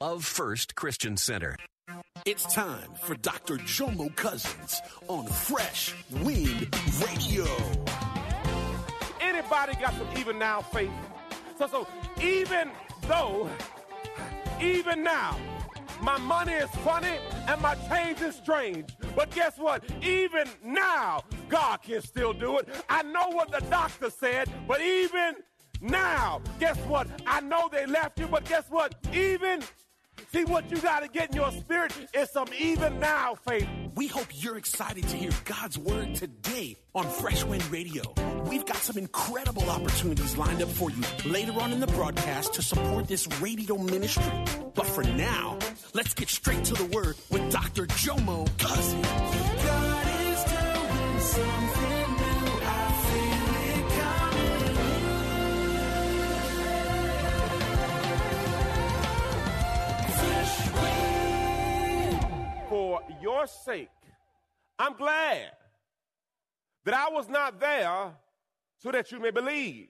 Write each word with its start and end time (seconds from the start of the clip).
of 0.00 0.24
First 0.24 0.74
Christian 0.76 1.16
Center. 1.16 1.56
It's 2.24 2.44
time 2.54 2.88
for 3.02 3.14
Dr. 3.16 3.56
Jomo 3.58 4.14
Cousins 4.16 4.80
on 5.08 5.26
Fresh 5.26 5.94
Wind 6.22 6.74
Radio. 7.04 7.44
Anybody 9.20 9.74
got 9.74 9.92
some 9.94 10.08
even 10.16 10.38
now 10.38 10.62
faith? 10.62 10.90
So, 11.58 11.66
so 11.66 11.88
even 12.22 12.70
though, 13.08 13.50
even 14.60 15.02
now, 15.02 15.36
my 16.00 16.16
money 16.18 16.54
is 16.54 16.70
funny 16.76 17.18
and 17.46 17.60
my 17.60 17.74
change 17.90 18.22
is 18.22 18.36
strange. 18.36 18.96
But 19.14 19.30
guess 19.32 19.58
what? 19.58 19.84
Even 20.02 20.48
now, 20.64 21.24
God 21.50 21.82
can 21.82 22.00
still 22.00 22.32
do 22.32 22.58
it. 22.58 22.68
I 22.88 23.02
know 23.02 23.28
what 23.28 23.50
the 23.50 23.60
doctor 23.68 24.08
said, 24.08 24.48
but 24.66 24.80
even 24.80 25.34
now, 25.82 26.40
guess 26.58 26.78
what? 26.86 27.06
I 27.26 27.40
know 27.40 27.68
they 27.70 27.84
left 27.84 28.18
you, 28.18 28.28
but 28.28 28.44
guess 28.44 28.64
what? 28.70 28.94
Even 29.12 29.62
See, 30.32 30.44
what 30.44 30.70
you 30.70 30.78
got 30.78 31.02
to 31.02 31.08
get 31.08 31.30
in 31.30 31.36
your 31.36 31.50
spirit 31.50 31.92
is 32.14 32.30
some 32.30 32.46
even 32.56 33.00
now 33.00 33.34
faith. 33.34 33.66
We 33.96 34.06
hope 34.06 34.28
you're 34.30 34.58
excited 34.58 35.08
to 35.08 35.16
hear 35.16 35.32
God's 35.44 35.76
word 35.76 36.14
today 36.14 36.76
on 36.94 37.04
Fresh 37.08 37.42
Wind 37.42 37.68
Radio. 37.72 38.02
We've 38.44 38.64
got 38.64 38.76
some 38.76 38.96
incredible 38.96 39.68
opportunities 39.68 40.36
lined 40.36 40.62
up 40.62 40.68
for 40.68 40.88
you 40.88 41.02
later 41.24 41.52
on 41.60 41.72
in 41.72 41.80
the 41.80 41.88
broadcast 41.88 42.54
to 42.54 42.62
support 42.62 43.08
this 43.08 43.26
radio 43.40 43.76
ministry. 43.76 44.44
But 44.72 44.86
for 44.86 45.02
now, 45.02 45.58
let's 45.94 46.14
get 46.14 46.28
straight 46.28 46.62
to 46.66 46.74
the 46.74 46.84
word 46.86 47.16
with 47.30 47.50
Dr. 47.50 47.86
Jomo 47.86 48.46
Cousins. 48.56 49.39
Your 63.20 63.46
sake, 63.46 63.88
I'm 64.78 64.94
glad 64.94 65.50
that 66.84 66.94
I 66.94 67.10
was 67.10 67.28
not 67.28 67.60
there 67.60 68.12
so 68.78 68.90
that 68.90 69.12
you 69.12 69.20
may 69.20 69.30
believe. 69.30 69.88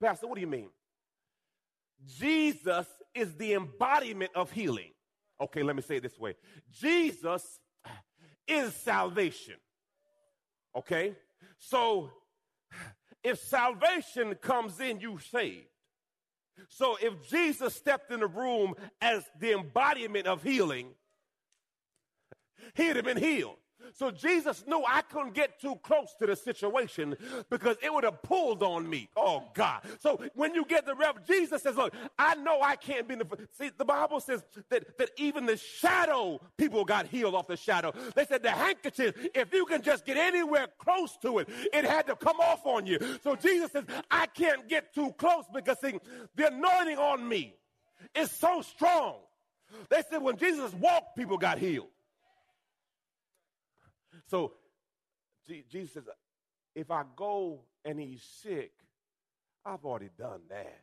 Pastor, 0.00 0.26
what 0.26 0.36
do 0.36 0.40
you 0.40 0.46
mean? 0.46 0.68
Jesus 2.18 2.86
is 3.14 3.34
the 3.36 3.54
embodiment 3.54 4.30
of 4.34 4.52
healing. 4.52 4.90
Okay, 5.40 5.62
let 5.62 5.76
me 5.76 5.82
say 5.82 5.96
it 5.96 6.02
this 6.02 6.18
way 6.18 6.34
Jesus 6.72 7.58
is 8.46 8.74
salvation. 8.74 9.56
Okay? 10.76 11.14
So 11.58 12.10
if 13.24 13.40
salvation 13.40 14.34
comes 14.36 14.78
in, 14.80 15.00
you 15.00 15.18
saved. 15.18 15.66
So 16.68 16.96
if 17.02 17.28
Jesus 17.28 17.74
stepped 17.74 18.10
in 18.10 18.20
the 18.20 18.26
room 18.26 18.74
as 19.00 19.24
the 19.40 19.52
embodiment 19.52 20.26
of 20.26 20.42
healing, 20.42 20.90
he'd 22.74 22.96
have 22.96 23.04
been 23.04 23.16
healed. 23.16 23.56
So 23.94 24.10
Jesus 24.10 24.64
knew 24.66 24.82
I 24.86 25.02
couldn't 25.02 25.34
get 25.34 25.60
too 25.60 25.76
close 25.82 26.14
to 26.18 26.26
the 26.26 26.36
situation 26.36 27.16
because 27.50 27.76
it 27.82 27.92
would 27.92 28.04
have 28.04 28.22
pulled 28.22 28.62
on 28.62 28.88
me. 28.88 29.08
Oh 29.16 29.44
God. 29.54 29.82
So 30.00 30.20
when 30.34 30.54
you 30.54 30.64
get 30.64 30.86
the 30.86 30.94
rev, 30.94 31.26
Jesus 31.26 31.62
says, 31.62 31.76
look, 31.76 31.94
I 32.18 32.34
know 32.36 32.60
I 32.62 32.76
can't 32.76 33.06
be 33.06 33.14
in 33.14 33.20
the, 33.20 33.26
see, 33.52 33.70
the 33.76 33.84
Bible 33.84 34.20
says 34.20 34.42
that, 34.70 34.98
that 34.98 35.10
even 35.16 35.46
the 35.46 35.56
shadow, 35.56 36.40
people 36.56 36.84
got 36.84 37.06
healed 37.06 37.34
off 37.34 37.46
the 37.46 37.56
shadow. 37.56 37.92
They 38.14 38.24
said 38.24 38.42
the 38.42 38.50
handkerchief, 38.50 39.14
if 39.34 39.52
you 39.52 39.66
can 39.66 39.82
just 39.82 40.04
get 40.04 40.16
anywhere 40.16 40.66
close 40.78 41.16
to 41.22 41.38
it, 41.38 41.48
it 41.72 41.84
had 41.84 42.06
to 42.06 42.16
come 42.16 42.40
off 42.40 42.66
on 42.66 42.86
you. 42.86 42.98
So 43.22 43.36
Jesus 43.36 43.72
says, 43.72 43.84
I 44.10 44.26
can't 44.26 44.68
get 44.68 44.94
too 44.94 45.12
close 45.16 45.44
because 45.52 45.80
see, 45.80 45.98
the 46.34 46.48
anointing 46.48 46.98
on 46.98 47.26
me 47.26 47.54
is 48.14 48.30
so 48.30 48.62
strong. 48.62 49.16
They 49.90 50.02
said 50.10 50.22
when 50.22 50.36
Jesus 50.36 50.72
walked, 50.74 51.16
people 51.16 51.38
got 51.38 51.58
healed. 51.58 51.88
So 54.26 54.52
Jesus 55.70 55.92
says, 55.94 56.04
if 56.74 56.90
I 56.90 57.04
go 57.16 57.60
and 57.84 57.98
he's 58.00 58.22
sick, 58.22 58.72
I've 59.64 59.84
already 59.84 60.10
done 60.18 60.40
that. 60.50 60.80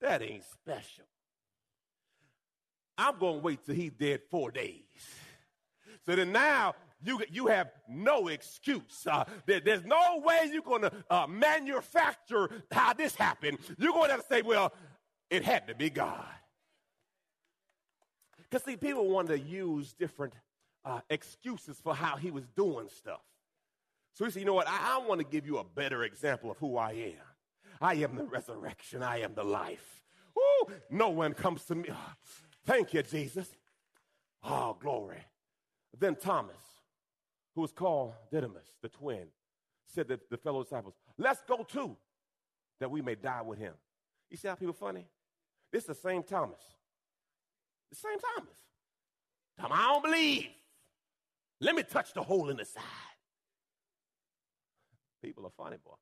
That 0.00 0.22
ain't 0.22 0.44
special. 0.44 1.04
I'm 2.96 3.18
going 3.18 3.36
to 3.36 3.40
wait 3.42 3.64
till 3.64 3.74
he's 3.74 3.92
dead 3.92 4.20
four 4.30 4.50
days. 4.50 4.84
So 6.06 6.16
then 6.16 6.32
now 6.32 6.74
you, 7.02 7.20
you 7.30 7.46
have 7.46 7.70
no 7.88 8.28
excuse. 8.28 9.06
Uh, 9.06 9.24
there- 9.46 9.60
there's 9.60 9.84
no 9.84 10.22
way 10.24 10.50
you're 10.52 10.62
going 10.62 10.82
to 10.82 10.92
uh, 11.10 11.26
manufacture 11.26 12.50
how 12.70 12.92
this 12.92 13.14
happened. 13.14 13.58
You're 13.78 13.92
going 13.92 14.06
to 14.08 14.12
have 14.16 14.26
to 14.28 14.34
say, 14.34 14.42
well, 14.42 14.72
it 15.30 15.44
had 15.44 15.66
to 15.68 15.74
be 15.74 15.90
God. 15.90 16.24
Because, 18.50 18.64
see, 18.64 18.76
people 18.76 19.08
wanted 19.08 19.28
to 19.28 19.38
use 19.38 19.92
different 19.92 20.34
uh, 20.84 21.00
excuses 21.08 21.78
for 21.82 21.94
how 21.94 22.16
he 22.16 22.30
was 22.30 22.44
doing 22.56 22.88
stuff. 22.88 23.20
So 24.14 24.24
he 24.24 24.30
said, 24.30 24.40
you 24.40 24.46
know 24.46 24.54
what? 24.54 24.68
I, 24.68 24.96
I 24.96 25.06
want 25.06 25.20
to 25.20 25.26
give 25.26 25.46
you 25.46 25.58
a 25.58 25.64
better 25.64 26.02
example 26.02 26.50
of 26.50 26.58
who 26.58 26.76
I 26.76 26.92
am. 26.92 27.80
I 27.80 27.94
am 27.94 28.16
the 28.16 28.24
resurrection. 28.24 29.02
I 29.02 29.20
am 29.20 29.34
the 29.34 29.44
life. 29.44 30.02
Woo! 30.34 30.74
No 30.90 31.10
one 31.10 31.32
comes 31.32 31.64
to 31.66 31.74
me. 31.74 31.88
Thank 32.66 32.92
you, 32.92 33.02
Jesus. 33.02 33.48
Oh, 34.42 34.76
glory. 34.80 35.24
Then 35.98 36.16
Thomas, 36.16 36.56
who 37.54 37.62
was 37.62 37.72
called 37.72 38.14
Didymus, 38.30 38.66
the 38.82 38.88
twin, 38.88 39.26
said 39.86 40.08
to 40.08 40.20
the 40.30 40.36
fellow 40.36 40.62
disciples, 40.62 40.94
let's 41.18 41.42
go 41.42 41.62
too, 41.62 41.96
that 42.80 42.90
we 42.90 43.02
may 43.02 43.14
die 43.14 43.42
with 43.42 43.58
him. 43.58 43.74
You 44.30 44.36
see 44.36 44.48
how 44.48 44.54
people 44.54 44.74
funny? 44.74 45.06
This 45.72 45.82
is 45.82 45.88
the 45.88 45.94
same 45.94 46.22
Thomas. 46.22 46.60
The 47.90 47.96
same 47.96 48.18
Thomas. 48.36 48.56
Tom, 49.58 49.70
I 49.72 49.92
don't 49.92 50.04
believe. 50.04 50.48
Let 51.60 51.74
me 51.74 51.82
touch 51.82 52.14
the 52.14 52.22
hole 52.22 52.48
in 52.48 52.56
the 52.56 52.64
side. 52.64 52.82
People 55.22 55.44
are 55.44 55.52
funny, 55.56 55.76
boy. 55.84 55.94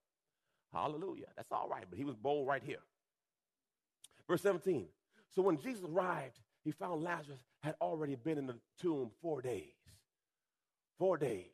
Hallelujah. 0.72 1.26
That's 1.36 1.50
all 1.50 1.68
right, 1.68 1.84
but 1.88 1.98
he 1.98 2.04
was 2.04 2.14
bold 2.14 2.46
right 2.46 2.62
here. 2.62 2.82
Verse 4.28 4.42
17. 4.42 4.86
So 5.34 5.42
when 5.42 5.58
Jesus 5.58 5.84
arrived, 5.84 6.38
he 6.64 6.70
found 6.70 7.02
Lazarus 7.02 7.40
had 7.62 7.74
already 7.80 8.14
been 8.14 8.38
in 8.38 8.46
the 8.46 8.56
tomb 8.80 9.10
four 9.20 9.40
days. 9.42 9.74
Four 10.98 11.16
days. 11.16 11.46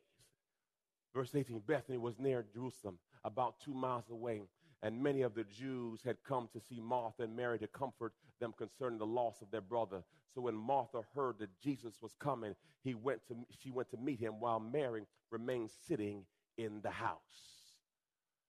Verse 1.13 1.33
18 1.33 1.61
Bethany 1.65 1.97
was 1.97 2.19
near 2.19 2.45
Jerusalem, 2.53 2.99
about 3.23 3.59
two 3.63 3.73
miles 3.73 4.09
away, 4.11 4.41
and 4.83 5.01
many 5.01 5.21
of 5.21 5.33
the 5.33 5.45
Jews 5.45 6.01
had 6.03 6.17
come 6.27 6.49
to 6.53 6.59
see 6.59 6.81
Martha 6.81 7.23
and 7.23 7.35
Mary 7.35 7.57
to 7.59 7.67
comfort 7.67 8.13
them 8.39 8.53
concerning 8.57 8.99
the 8.99 9.05
loss 9.05 9.41
of 9.41 9.51
their 9.51 9.61
brother. 9.61 10.03
So 10.33 10.41
when 10.41 10.55
Martha 10.55 11.01
heard 11.15 11.39
that 11.39 11.49
Jesus 11.61 11.95
was 12.01 12.13
coming, 12.19 12.55
he 12.83 12.93
went 12.93 13.25
to, 13.27 13.35
she 13.61 13.71
went 13.71 13.89
to 13.91 13.97
meet 13.97 14.19
him 14.19 14.39
while 14.39 14.59
Mary 14.59 15.05
remained 15.31 15.69
sitting 15.87 16.25
in 16.57 16.81
the 16.81 16.89
house. 16.89 17.19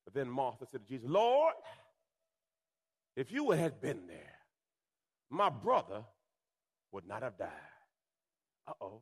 But 0.04 0.14
then 0.14 0.28
Martha 0.28 0.66
said 0.70 0.82
to 0.82 0.88
Jesus, 0.88 1.08
Lord, 1.08 1.54
if 3.16 3.32
you 3.32 3.50
had 3.50 3.80
been 3.80 4.06
there, 4.06 4.34
my 5.30 5.48
brother 5.48 6.04
would 6.92 7.06
not 7.06 7.22
have 7.22 7.38
died. 7.38 7.48
Uh 8.68 8.72
oh. 8.80 9.00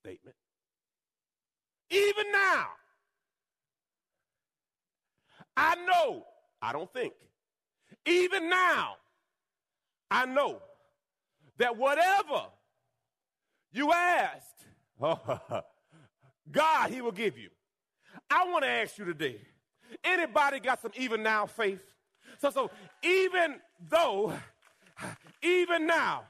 Statement. 0.00 0.36
Even 1.90 2.32
now, 2.32 2.66
I 5.56 5.74
know, 5.76 6.24
I 6.60 6.72
don't 6.72 6.92
think, 6.92 7.12
even 8.06 8.48
now, 8.48 8.94
I 10.12 10.26
know 10.26 10.60
that 11.58 11.76
whatever 11.76 12.44
you 13.72 13.92
asked, 13.92 14.66
God, 16.50 16.90
He 16.90 17.00
will 17.00 17.12
give 17.12 17.38
you. 17.38 17.48
I 18.30 18.46
want 18.46 18.64
to 18.64 18.70
ask 18.70 18.98
you 18.98 19.06
today 19.06 19.40
anybody 20.04 20.60
got 20.60 20.82
some 20.82 20.92
even 20.96 21.22
now 21.22 21.46
faith? 21.46 21.80
So, 22.40 22.50
so 22.50 22.70
even 23.02 23.56
though, 23.88 24.34
even 25.42 25.86
now, 25.86 26.24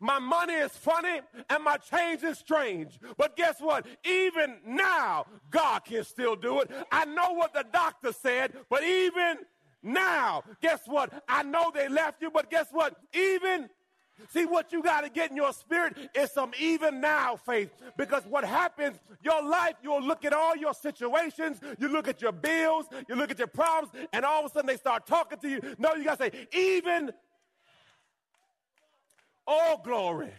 my 0.00 0.18
money 0.18 0.54
is 0.54 0.72
funny 0.72 1.20
and 1.50 1.62
my 1.62 1.76
change 1.76 2.24
is 2.24 2.38
strange. 2.38 2.98
But 3.16 3.36
guess 3.36 3.60
what? 3.60 3.86
Even 4.04 4.56
now, 4.66 5.26
God 5.50 5.84
can 5.84 6.02
still 6.04 6.34
do 6.34 6.60
it. 6.60 6.70
I 6.90 7.04
know 7.04 7.32
what 7.32 7.52
the 7.52 7.64
doctor 7.70 8.12
said, 8.12 8.54
but 8.70 8.82
even 8.82 9.36
now. 9.82 10.44
Guess 10.60 10.80
what? 10.86 11.22
I 11.28 11.42
know 11.42 11.70
they 11.74 11.88
left 11.88 12.22
you, 12.22 12.30
but 12.30 12.50
guess 12.50 12.66
what? 12.70 12.96
Even 13.14 13.68
See, 14.28 14.44
what 14.44 14.72
you 14.72 14.82
got 14.82 15.02
to 15.02 15.10
get 15.10 15.30
in 15.30 15.36
your 15.36 15.52
spirit 15.52 15.96
is 16.14 16.30
some 16.30 16.52
even 16.58 17.00
now 17.00 17.36
faith. 17.36 17.70
Because 17.96 18.24
what 18.26 18.44
happens, 18.44 18.98
your 19.22 19.42
life, 19.42 19.74
you'll 19.82 20.02
look 20.02 20.24
at 20.24 20.32
all 20.32 20.56
your 20.56 20.74
situations, 20.74 21.60
you 21.78 21.88
look 21.88 22.08
at 22.08 22.20
your 22.20 22.32
bills, 22.32 22.86
you 23.08 23.14
look 23.14 23.30
at 23.30 23.38
your 23.38 23.48
problems, 23.48 23.92
and 24.12 24.24
all 24.24 24.44
of 24.44 24.50
a 24.50 24.54
sudden 24.54 24.66
they 24.66 24.76
start 24.76 25.06
talking 25.06 25.38
to 25.38 25.48
you. 25.48 25.60
No, 25.78 25.94
you 25.94 26.04
got 26.04 26.18
to 26.18 26.24
say, 26.24 26.48
even. 26.52 27.12
Oh, 29.46 29.80
glory. 29.82 30.32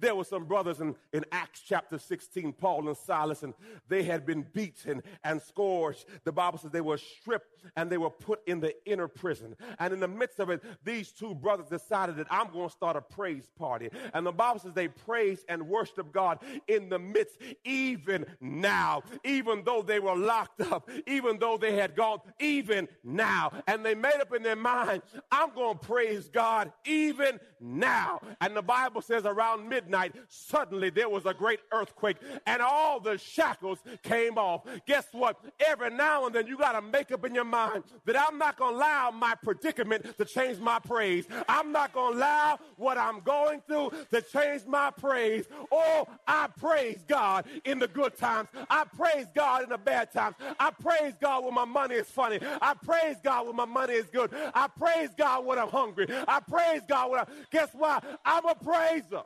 There 0.00 0.14
were 0.14 0.24
some 0.24 0.44
brothers 0.44 0.80
in, 0.80 0.94
in 1.12 1.24
Acts 1.32 1.62
chapter 1.66 1.98
16, 1.98 2.52
Paul 2.54 2.88
and 2.88 2.96
Silas, 2.96 3.42
and 3.42 3.54
they 3.88 4.02
had 4.02 4.26
been 4.26 4.46
beaten 4.52 5.02
and 5.22 5.40
scourged. 5.42 6.04
The 6.24 6.32
Bible 6.32 6.58
says 6.58 6.70
they 6.70 6.80
were 6.80 6.98
stripped 6.98 7.64
and 7.76 7.90
they 7.90 7.98
were 7.98 8.10
put 8.10 8.40
in 8.46 8.60
the 8.60 8.74
inner 8.86 9.08
prison. 9.08 9.56
And 9.78 9.92
in 9.92 10.00
the 10.00 10.08
midst 10.08 10.38
of 10.38 10.50
it, 10.50 10.62
these 10.84 11.12
two 11.12 11.34
brothers 11.34 11.68
decided 11.68 12.16
that 12.16 12.26
I'm 12.30 12.52
going 12.52 12.68
to 12.68 12.74
start 12.74 12.96
a 12.96 13.00
praise 13.00 13.48
party. 13.58 13.90
And 14.12 14.26
the 14.26 14.32
Bible 14.32 14.60
says 14.60 14.72
they 14.74 14.88
praised 14.88 15.44
and 15.48 15.68
worshiped 15.68 16.12
God 16.12 16.38
in 16.68 16.88
the 16.88 16.98
midst, 16.98 17.36
even 17.64 18.26
now, 18.40 19.02
even 19.24 19.62
though 19.64 19.82
they 19.82 20.00
were 20.00 20.16
locked 20.16 20.60
up, 20.60 20.90
even 21.06 21.38
though 21.38 21.56
they 21.56 21.76
had 21.76 21.94
gone, 21.94 22.20
even 22.40 22.88
now. 23.02 23.52
And 23.66 23.84
they 23.84 23.94
made 23.94 24.20
up 24.20 24.34
in 24.34 24.42
their 24.42 24.56
mind, 24.56 25.02
I'm 25.30 25.54
going 25.54 25.78
to 25.78 25.86
praise 25.86 26.28
God 26.28 26.72
even 26.84 27.40
now. 27.60 28.20
And 28.40 28.56
the 28.56 28.62
Bible 28.62 29.02
says 29.02 29.24
around 29.24 29.68
midnight, 29.74 30.14
suddenly 30.28 30.88
there 30.88 31.08
was 31.08 31.26
a 31.26 31.34
great 31.34 31.58
earthquake 31.72 32.16
and 32.46 32.62
all 32.62 33.00
the 33.00 33.18
shackles 33.18 33.80
came 34.04 34.38
off. 34.38 34.62
Guess 34.86 35.06
what? 35.10 35.36
Every 35.66 35.90
now 35.90 36.26
and 36.26 36.34
then 36.34 36.46
you 36.46 36.56
got 36.56 36.72
to 36.72 36.82
make 36.82 37.10
up 37.10 37.24
in 37.24 37.34
your 37.34 37.44
mind 37.44 37.82
that 38.04 38.16
I'm 38.16 38.38
not 38.38 38.56
going 38.56 38.74
to 38.74 38.78
allow 38.78 39.10
my 39.10 39.34
predicament 39.34 40.16
to 40.16 40.24
change 40.24 40.58
my 40.58 40.78
praise. 40.78 41.26
I'm 41.48 41.72
not 41.72 41.92
going 41.92 42.12
to 42.12 42.18
allow 42.18 42.58
what 42.76 42.96
I'm 42.96 43.18
going 43.20 43.62
through 43.66 43.90
to 44.12 44.22
change 44.22 44.64
my 44.66 44.92
praise. 44.92 45.44
Oh, 45.72 46.06
I 46.28 46.46
praise 46.56 47.02
God 47.08 47.46
in 47.64 47.80
the 47.80 47.88
good 47.88 48.16
times. 48.16 48.48
I 48.70 48.84
praise 48.84 49.26
God 49.34 49.64
in 49.64 49.70
the 49.70 49.78
bad 49.78 50.12
times. 50.12 50.36
I 50.60 50.70
praise 50.70 51.14
God 51.20 51.44
when 51.44 51.54
my 51.54 51.64
money 51.64 51.96
is 51.96 52.06
funny. 52.06 52.38
I 52.62 52.74
praise 52.74 53.16
God 53.24 53.48
when 53.48 53.56
my 53.56 53.64
money 53.64 53.94
is 53.94 54.06
good. 54.06 54.30
I 54.54 54.68
praise 54.68 55.10
God 55.18 55.44
when 55.44 55.58
I'm 55.58 55.68
hungry. 55.68 56.06
I 56.28 56.38
praise 56.38 56.82
God 56.88 57.10
when 57.10 57.20
I, 57.20 57.26
guess 57.50 57.70
what? 57.72 58.04
I'm 58.24 58.46
a 58.46 58.54
praiser. 58.54 59.24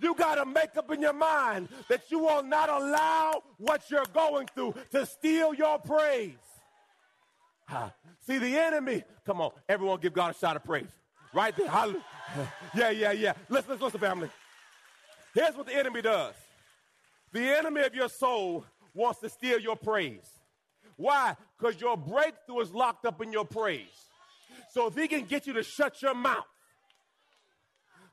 You 0.00 0.14
got 0.14 0.36
to 0.36 0.44
make 0.44 0.76
up 0.76 0.90
in 0.90 1.00
your 1.00 1.12
mind 1.12 1.68
that 1.88 2.10
you 2.10 2.18
will 2.18 2.42
not 2.42 2.68
allow 2.68 3.42
what 3.58 3.90
you're 3.90 4.04
going 4.12 4.48
through 4.54 4.74
to 4.90 5.06
steal 5.06 5.54
your 5.54 5.78
praise. 5.78 6.34
See, 8.26 8.38
the 8.38 8.58
enemy, 8.58 9.04
come 9.24 9.40
on, 9.40 9.52
everyone 9.68 10.00
give 10.00 10.12
God 10.12 10.34
a 10.34 10.38
shot 10.38 10.56
of 10.56 10.64
praise. 10.64 10.90
Right 11.32 11.56
there. 11.56 11.68
Hallelujah. 11.68 12.04
Yeah, 12.76 12.90
yeah, 12.90 13.10
yeah. 13.10 13.32
Listen, 13.48 13.70
listen, 13.70 13.84
listen, 13.86 14.00
family. 14.00 14.30
Here's 15.34 15.56
what 15.56 15.66
the 15.66 15.74
enemy 15.74 16.00
does 16.00 16.34
the 17.32 17.40
enemy 17.40 17.82
of 17.82 17.92
your 17.94 18.08
soul 18.08 18.64
wants 18.94 19.18
to 19.20 19.28
steal 19.28 19.58
your 19.58 19.74
praise. 19.74 20.28
Why? 20.96 21.36
Because 21.58 21.80
your 21.80 21.96
breakthrough 21.96 22.60
is 22.60 22.72
locked 22.72 23.04
up 23.04 23.20
in 23.20 23.32
your 23.32 23.44
praise. 23.44 23.88
So 24.72 24.86
if 24.86 24.94
he 24.94 25.08
can 25.08 25.24
get 25.24 25.46
you 25.46 25.52
to 25.54 25.62
shut 25.62 26.00
your 26.02 26.14
mouth, 26.14 26.44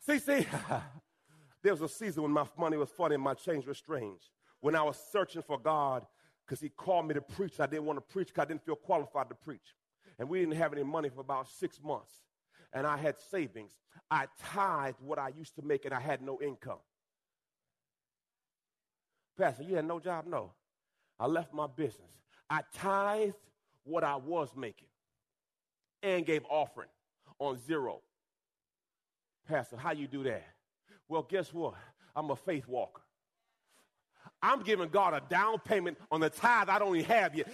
see, 0.06 0.20
see, 0.20 0.48
There 1.64 1.74
was 1.74 1.82
a 1.82 1.90
season 1.90 2.24
when 2.24 2.32
my 2.32 2.46
money 2.58 2.78
was 2.78 2.90
funny 2.90 3.16
and 3.16 3.24
my 3.24 3.34
change 3.34 3.66
was 3.66 3.78
strange. 3.78 4.22
When 4.62 4.76
I 4.76 4.84
was 4.84 4.98
searching 5.12 5.42
for 5.42 5.60
God 5.60 6.06
because 6.46 6.60
He 6.60 6.70
called 6.70 7.08
me 7.08 7.14
to 7.14 7.22
preach, 7.22 7.60
I 7.60 7.66
didn't 7.66 7.86
want 7.86 7.98
to 7.98 8.14
preach 8.14 8.28
because 8.28 8.44
I 8.44 8.46
didn't 8.46 8.66
feel 8.66 8.76
qualified 8.76 9.30
to 9.30 9.36
preach. 9.36 9.76
And 10.20 10.30
we 10.30 10.40
didn't 10.40 10.56
have 10.56 10.74
any 10.74 10.84
money 10.84 11.10
for 11.10 11.22
about 11.22 11.48
six 11.48 11.82
months. 11.84 12.12
And 12.74 12.88
I 12.88 12.98
had 12.98 13.16
savings. 13.32 13.72
I 14.10 14.28
tithed 14.42 15.02
what 15.02 15.20
I 15.20 15.30
used 15.30 15.56
to 15.56 15.62
make 15.62 15.86
and 15.86 15.94
I 15.94 16.00
had 16.00 16.22
no 16.22 16.40
income. 16.42 16.80
Pastor, 19.38 19.64
you 19.64 19.76
had 19.76 19.86
no 19.86 20.00
job? 20.00 20.26
No. 20.28 20.52
I 21.20 21.28
left 21.28 21.54
my 21.54 21.68
business. 21.68 22.12
I 22.50 22.62
tithed 22.76 23.36
what 23.84 24.04
I 24.04 24.16
was 24.16 24.50
making 24.56 24.88
and 26.02 26.26
gave 26.26 26.44
offering 26.50 26.90
on 27.40 27.58
zero. 27.58 28.02
Pastor, 29.48 29.78
how 29.78 29.92
you 29.92 30.08
do 30.08 30.24
that? 30.24 30.46
Well, 31.10 31.24
guess 31.24 31.54
what? 31.54 31.76
I'm 32.16 32.32
a 32.32 32.36
faith 32.36 32.68
walker. 32.68 33.02
I'm 34.42 34.64
giving 34.64 34.90
God 34.90 35.14
a 35.14 35.22
down 35.30 35.60
payment 35.60 35.98
on 36.12 36.22
the 36.22 36.30
tithe 36.30 36.70
I 36.70 36.80
don't 36.80 36.96
even 36.96 37.08
have 37.10 37.36
yet. 37.36 37.48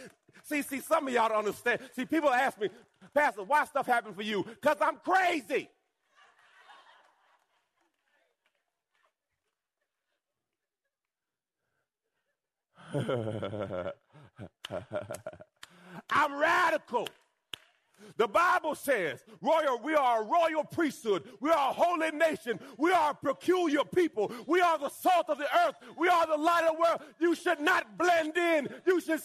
See, 0.43 0.61
see, 0.61 0.79
some 0.81 1.07
of 1.07 1.13
y'all 1.13 1.29
don't 1.29 1.39
understand. 1.39 1.81
See, 1.95 2.05
people 2.05 2.29
ask 2.29 2.59
me, 2.59 2.69
Pastor, 3.13 3.43
why 3.43 3.65
stuff 3.65 3.87
happened 3.87 4.15
for 4.15 4.23
you? 4.23 4.43
Because 4.43 4.77
I'm 4.81 4.97
crazy. 4.97 5.69
I'm 16.11 16.35
radical. 16.39 17.07
The 18.17 18.27
Bible 18.27 18.75
says, 18.75 19.23
royal, 19.41 19.79
we 19.83 19.95
are 19.95 20.21
a 20.21 20.25
royal 20.25 20.63
priesthood. 20.63 21.27
We 21.39 21.49
are 21.49 21.69
a 21.69 21.73
holy 21.73 22.11
nation. 22.11 22.59
We 22.77 22.91
are 22.91 23.11
a 23.11 23.15
peculiar 23.15 23.83
people. 23.83 24.31
We 24.47 24.61
are 24.61 24.77
the 24.77 24.89
salt 24.89 25.29
of 25.29 25.37
the 25.37 25.47
earth. 25.65 25.75
We 25.97 26.07
are 26.07 26.27
the 26.27 26.37
light 26.37 26.63
of 26.63 26.75
the 26.75 26.81
world. 26.81 27.01
You 27.19 27.35
should 27.35 27.59
not 27.59 27.97
blend 27.97 28.37
in. 28.37 28.69
You 28.85 29.01
should. 29.01 29.21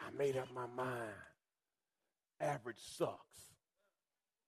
I 0.00 0.10
made 0.16 0.36
up 0.36 0.48
my 0.54 0.66
mind. 0.76 1.12
Average 2.40 2.78
sucks. 2.78 3.18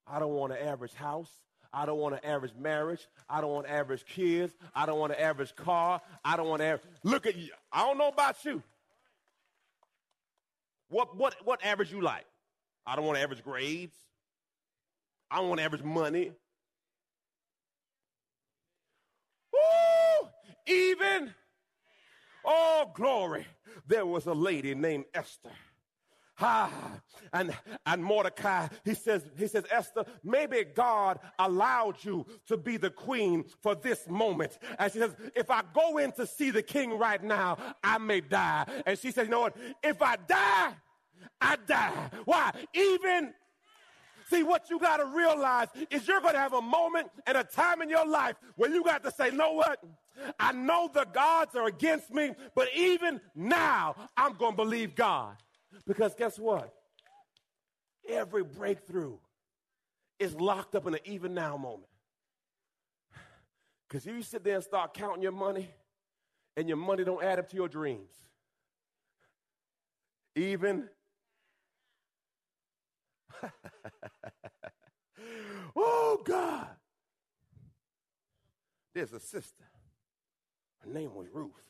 I 0.07 0.19
don't 0.19 0.35
want 0.35 0.53
an 0.53 0.59
average 0.59 0.95
house. 0.95 1.31
I 1.73 1.87
don't 1.87 1.99
want 1.99 2.15
an 2.15 2.21
average 2.25 2.55
marriage. 2.59 3.07
I 3.29 3.41
don't 3.41 3.51
want 3.51 3.69
average 3.69 4.05
kids. 4.05 4.53
I 4.75 4.87
don't 4.87 4.99
want 4.99 5.13
an 5.13 5.21
average 5.21 5.55
car. 5.55 6.01
I 6.25 6.37
don't 6.37 6.49
want 6.49 6.63
to 6.63 6.81
look 7.05 7.27
at 7.27 7.37
you. 7.37 7.51
I 7.73 7.87
don't 7.87 7.99
know 7.99 8.09
about 8.09 8.45
you. 8.45 8.63
What, 10.91 11.17
what, 11.17 11.37
what 11.45 11.65
average 11.65 11.91
you 11.91 12.03
like? 12.03 12.27
I 12.85 12.97
don't 12.97 13.07
want 13.07 13.19
average 13.19 13.43
grades. 13.43 13.97
I 15.31 15.39
don't 15.39 15.49
want 15.49 15.61
average 15.61 15.85
money. 15.85 16.33
Woo! 19.53 20.29
Even, 20.67 21.33
oh, 22.45 22.91
glory. 22.95 23.47
There 23.87 24.05
was 24.05 24.27
a 24.27 24.35
lady 24.35 24.75
named 24.75 25.05
Esther. 25.15 25.51
Ah, 26.41 26.71
and, 27.33 27.55
and 27.87 28.03
Mordecai, 28.03 28.69
he 28.85 28.95
says, 28.95 29.23
he 29.37 29.47
says, 29.47 29.65
Esther, 29.71 30.05
maybe 30.25 30.65
God 30.65 31.19
allowed 31.39 32.03
you 32.05 32.27
to 32.49 32.57
be 32.57 32.77
the 32.77 32.91
queen 32.91 33.45
for 33.63 33.75
this 33.75 34.09
moment. 34.09 34.59
And 34.79 34.93
she 34.93 34.99
says, 34.99 35.15
if 35.37 35.51
I 35.51 35.63
go 35.75 35.99
in 35.99 36.13
to 36.13 36.27
see 36.27 36.51
the 36.51 36.63
king 36.63 36.99
right 36.99 37.23
now, 37.23 37.59
I 37.85 37.99
may 37.99 38.21
die. 38.21 38.67
And 38.87 38.99
she 38.99 39.11
says, 39.11 39.27
you 39.27 39.31
know 39.31 39.41
what? 39.41 39.57
If 39.83 40.03
I 40.03 40.17
die, 40.17 40.73
I 41.41 41.57
die. 41.67 42.11
Why? 42.25 42.53
Even 42.75 43.35
See, 44.31 44.45
what 44.45 44.71
you 44.71 44.79
got 44.79 44.99
to 44.99 45.07
realize 45.07 45.67
is 45.91 46.07
you're 46.07 46.21
going 46.21 46.35
to 46.35 46.41
have 46.41 46.53
a 46.53 46.63
moment 46.63 47.09
and 47.27 47.37
a 47.37 47.43
time 47.43 47.83
in 47.83 47.91
your 47.91 48.07
life 48.07 48.37
where 48.55 48.73
you 48.73 48.85
got 48.85 49.03
to 49.03 49.11
say, 49.11 49.31
know 49.31 49.55
what? 49.55 49.83
I 50.39 50.53
know 50.53 50.89
the 50.93 51.05
gods 51.13 51.57
are 51.57 51.67
against 51.67 52.15
me, 52.15 52.35
but 52.55 52.69
even 52.77 53.21
now, 53.35 53.97
I'm 54.17 54.35
going 54.35 54.53
to 54.53 54.57
believe 54.57 54.95
God. 54.95 55.35
Because 55.87 56.15
guess 56.15 56.39
what? 56.39 56.75
Every 58.09 58.43
breakthrough 58.43 59.19
is 60.19 60.35
locked 60.35 60.75
up 60.75 60.87
in 60.87 60.95
an 60.95 61.01
even 61.05 61.35
now 61.35 61.57
moment. 61.57 61.89
Because 63.89 64.07
if 64.07 64.15
you 64.15 64.23
sit 64.23 64.45
there 64.45 64.55
and 64.57 64.65
start 64.65 64.95
counting 64.95 65.23
your 65.23 65.33
money 65.33 65.69
and 66.57 66.69
your 66.69 66.77
money 66.77 67.05
don't 67.05 67.23
add 67.25 67.39
up 67.39 67.49
to 67.51 67.57
your 67.57 67.69
dreams, 67.69 68.11
even 70.37 70.89
oh 75.77 76.21
God. 76.25 76.67
There's 78.95 79.13
a 79.13 79.21
sister. 79.21 79.65
Her 80.81 80.91
name 80.91 81.15
was 81.15 81.29
Ruth. 81.33 81.70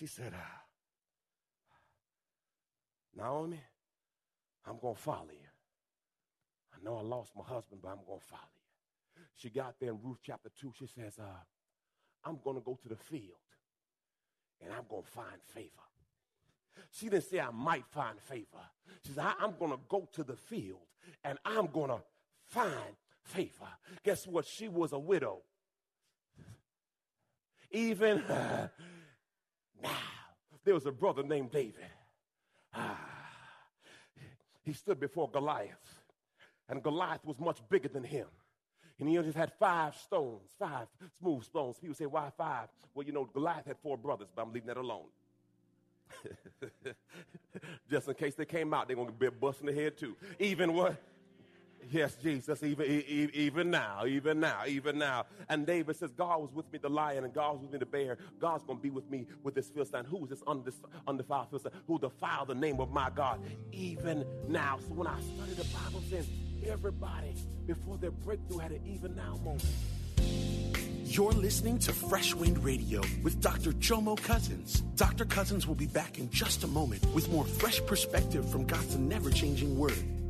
She 0.00 0.06
said, 0.06 0.32
Naomi, 3.14 3.60
I'm 4.66 4.78
going 4.80 4.94
to 4.94 5.00
follow 5.00 5.28
you. 5.30 5.46
I 6.72 6.82
know 6.82 6.96
I 6.96 7.02
lost 7.02 7.32
my 7.36 7.44
husband, 7.44 7.82
but 7.82 7.90
I'm 7.90 8.06
going 8.06 8.18
to 8.18 8.24
follow 8.24 8.42
you. 8.54 9.22
She 9.36 9.50
got 9.50 9.74
there 9.78 9.90
in 9.90 9.98
Ruth 10.02 10.20
chapter 10.24 10.48
2. 10.58 10.72
She 10.78 10.86
says, 10.86 11.18
uh, 11.18 11.24
I'm 12.24 12.38
going 12.42 12.56
to 12.56 12.62
go 12.62 12.78
to 12.82 12.88
the 12.88 12.96
field 12.96 13.44
and 14.62 14.72
I'm 14.72 14.84
going 14.88 15.02
to 15.02 15.08
find 15.10 15.36
favor. 15.54 15.68
She 16.92 17.10
didn't 17.10 17.24
say 17.24 17.38
I 17.38 17.50
might 17.50 17.84
find 17.90 18.18
favor. 18.22 18.46
She 19.06 19.12
said, 19.12 19.26
I'm 19.38 19.52
going 19.58 19.72
to 19.72 19.80
go 19.86 20.08
to 20.14 20.24
the 20.24 20.36
field 20.36 20.80
and 21.24 21.36
I'm 21.44 21.66
going 21.66 21.90
to 21.90 22.00
find 22.46 22.96
favor. 23.22 23.68
Guess 24.02 24.26
what? 24.26 24.46
She 24.46 24.66
was 24.66 24.94
a 24.94 24.98
widow. 24.98 25.42
Even 27.70 28.20
uh, 28.22 28.68
there 30.70 30.76
was 30.76 30.86
a 30.86 30.92
brother 30.92 31.24
named 31.24 31.50
David. 31.50 31.90
Ah, 32.72 32.96
he 34.62 34.72
stood 34.72 35.00
before 35.00 35.28
Goliath, 35.28 35.98
and 36.68 36.80
Goliath 36.80 37.24
was 37.24 37.40
much 37.40 37.58
bigger 37.68 37.88
than 37.88 38.04
him. 38.04 38.28
And 39.00 39.08
he 39.08 39.16
just 39.16 39.36
had 39.36 39.50
five 39.58 39.96
stones, 39.96 40.48
five 40.60 40.86
smooth 41.18 41.42
stones. 41.42 41.76
People 41.80 41.96
say, 41.96 42.06
why 42.06 42.30
five? 42.38 42.68
Well, 42.94 43.04
you 43.04 43.10
know, 43.12 43.24
Goliath 43.24 43.66
had 43.66 43.78
four 43.82 43.98
brothers, 43.98 44.28
but 44.32 44.42
I'm 44.42 44.52
leaving 44.52 44.68
that 44.68 44.76
alone. 44.76 45.08
just 47.90 48.06
in 48.06 48.14
case 48.14 48.36
they 48.36 48.44
came 48.44 48.72
out, 48.72 48.86
they're 48.86 48.94
going 48.94 49.08
to 49.08 49.12
be 49.12 49.28
busting 49.28 49.66
the 49.66 49.74
head 49.74 49.98
too. 49.98 50.16
Even 50.38 50.72
what? 50.72 50.94
Yes, 51.90 52.14
Jesus, 52.16 52.62
even, 52.62 52.86
even 52.86 53.70
now, 53.70 54.04
even 54.06 54.40
now, 54.40 54.62
even 54.66 54.98
now. 54.98 55.26
And 55.48 55.66
David 55.66 55.96
says, 55.96 56.10
God 56.12 56.40
was 56.40 56.52
with 56.52 56.72
me, 56.72 56.78
the 56.78 56.88
lion, 56.88 57.24
and 57.24 57.32
God 57.32 57.54
was 57.54 57.62
with 57.62 57.72
me, 57.72 57.78
the 57.78 57.86
bear. 57.86 58.18
God's 58.40 58.64
going 58.64 58.78
to 58.78 58.82
be 58.82 58.90
with 58.90 59.10
me 59.10 59.26
with 59.42 59.54
this 59.54 59.68
Philistine. 59.70 60.04
Who 60.04 60.22
is 60.24 60.30
this 60.30 60.42
undefiled 60.46 61.48
Philistine? 61.48 61.72
Who 61.86 61.98
defiled 61.98 62.48
the 62.48 62.54
name 62.54 62.80
of 62.80 62.92
my 62.92 63.10
God? 63.10 63.40
Even 63.72 64.24
now. 64.46 64.78
So 64.86 64.94
when 64.94 65.06
I 65.08 65.20
study 65.20 65.52
the 65.54 65.64
Bible, 65.64 66.02
says 66.08 66.28
everybody 66.66 67.34
before 67.66 67.96
their 67.96 68.10
breakthrough 68.10 68.58
had 68.58 68.72
an 68.72 68.82
even 68.86 69.16
now 69.16 69.38
moment. 69.42 69.64
You're 71.04 71.32
listening 71.32 71.80
to 71.80 71.92
Fresh 71.92 72.34
Wind 72.34 72.62
Radio 72.62 73.00
with 73.24 73.40
Dr. 73.40 73.72
Jomo 73.72 74.16
Cousins. 74.16 74.80
Dr. 74.94 75.24
Cousins 75.24 75.66
will 75.66 75.74
be 75.74 75.86
back 75.86 76.20
in 76.20 76.30
just 76.30 76.62
a 76.62 76.68
moment 76.68 77.04
with 77.14 77.28
more 77.30 77.44
fresh 77.44 77.84
perspective 77.84 78.48
from 78.48 78.64
God's 78.64 78.96
never 78.96 79.28
changing 79.28 79.76
word. 79.76 80.19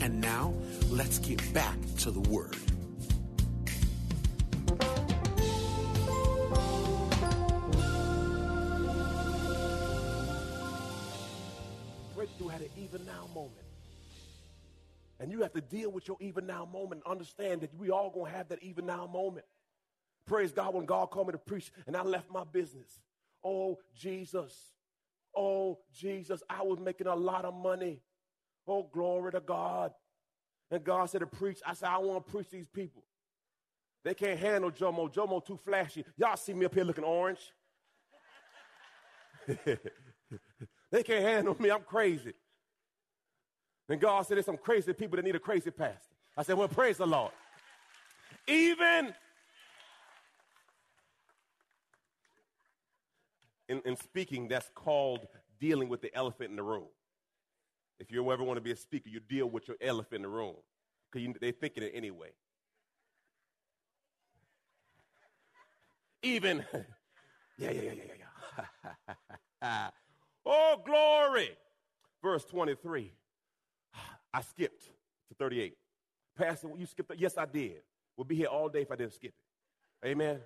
And 0.00 0.20
now, 0.20 0.54
let's 0.90 1.18
get 1.18 1.52
back 1.52 1.76
to 1.98 2.10
the 2.10 2.20
Word. 2.20 2.56
Breakthrough 12.14 12.48
had 12.48 12.60
an 12.60 12.68
even 12.76 13.04
now 13.06 13.28
moment. 13.34 13.54
And 15.20 15.32
you 15.32 15.42
have 15.42 15.52
to 15.54 15.60
deal 15.60 15.90
with 15.90 16.06
your 16.06 16.16
even 16.20 16.46
now 16.46 16.64
moment. 16.64 17.02
Understand 17.04 17.62
that 17.62 17.74
we 17.76 17.90
all 17.90 18.10
gonna 18.10 18.30
have 18.30 18.48
that 18.48 18.62
even 18.62 18.86
now 18.86 19.06
moment. 19.06 19.46
Praise 20.26 20.52
God 20.52 20.74
when 20.74 20.84
God 20.84 21.10
called 21.10 21.28
me 21.28 21.32
to 21.32 21.38
preach 21.38 21.72
and 21.86 21.96
I 21.96 22.02
left 22.02 22.30
my 22.30 22.44
business. 22.44 23.00
Oh, 23.42 23.78
Jesus. 23.96 24.54
Oh, 25.34 25.78
Jesus. 25.92 26.42
I 26.48 26.62
was 26.62 26.78
making 26.78 27.06
a 27.06 27.14
lot 27.14 27.44
of 27.44 27.54
money. 27.54 28.00
Oh, 28.68 28.88
glory 28.92 29.32
to 29.32 29.40
God. 29.40 29.92
And 30.70 30.84
God 30.84 31.08
said 31.08 31.20
to 31.20 31.26
preach. 31.26 31.60
I 31.66 31.72
said, 31.72 31.88
I 31.88 31.98
want 31.98 32.26
to 32.26 32.30
preach 32.30 32.50
these 32.50 32.68
people. 32.68 33.02
They 34.04 34.14
can't 34.14 34.38
handle 34.38 34.70
Jomo. 34.70 35.12
Jomo 35.12 35.44
too 35.44 35.56
flashy. 35.56 36.04
Y'all 36.16 36.36
see 36.36 36.52
me 36.52 36.66
up 36.66 36.74
here 36.74 36.84
looking 36.84 37.04
orange. 37.04 37.40
they 39.46 41.02
can't 41.02 41.24
handle 41.24 41.56
me. 41.58 41.70
I'm 41.70 41.80
crazy. 41.80 42.34
And 43.88 44.00
God 44.00 44.26
said, 44.26 44.36
There's 44.36 44.46
some 44.46 44.58
crazy 44.58 44.92
people 44.92 45.16
that 45.16 45.24
need 45.24 45.34
a 45.36 45.40
crazy 45.40 45.70
pastor. 45.70 46.14
I 46.36 46.42
said, 46.42 46.56
Well, 46.56 46.68
praise 46.68 46.98
the 46.98 47.06
Lord. 47.06 47.32
Even 48.46 49.14
in, 53.68 53.80
in 53.84 53.96
speaking, 53.96 54.48
that's 54.48 54.70
called 54.74 55.26
dealing 55.58 55.88
with 55.88 56.02
the 56.02 56.14
elephant 56.14 56.50
in 56.50 56.56
the 56.56 56.62
room. 56.62 56.88
If 58.00 58.12
you 58.12 58.30
ever 58.30 58.44
want 58.44 58.56
to 58.56 58.60
be 58.60 58.70
a 58.70 58.76
speaker, 58.76 59.08
you 59.08 59.20
deal 59.20 59.46
with 59.46 59.68
your 59.68 59.76
elephant 59.80 60.16
in 60.16 60.22
the 60.22 60.28
room 60.28 60.54
because 61.10 61.36
they're 61.40 61.52
thinking 61.52 61.82
it 61.82 61.92
anyway. 61.94 62.30
Even, 66.22 66.64
yeah, 67.58 67.70
yeah, 67.70 67.82
yeah, 67.82 67.92
yeah, 67.92 68.64
yeah. 69.62 69.90
oh, 70.46 70.76
glory. 70.84 71.50
Verse 72.22 72.44
23. 72.44 73.12
I 74.34 74.40
skipped 74.42 74.84
to 74.84 75.34
38. 75.38 75.76
Pastor, 76.36 76.68
you 76.76 76.86
skipped? 76.86 77.12
Yes, 77.16 77.36
I 77.36 77.46
did. 77.46 77.82
We'll 78.16 78.24
be 78.24 78.36
here 78.36 78.46
all 78.46 78.68
day 78.68 78.82
if 78.82 78.90
I 78.90 78.96
didn't 78.96 79.14
skip 79.14 79.32
it. 79.36 80.08
Amen. 80.08 80.38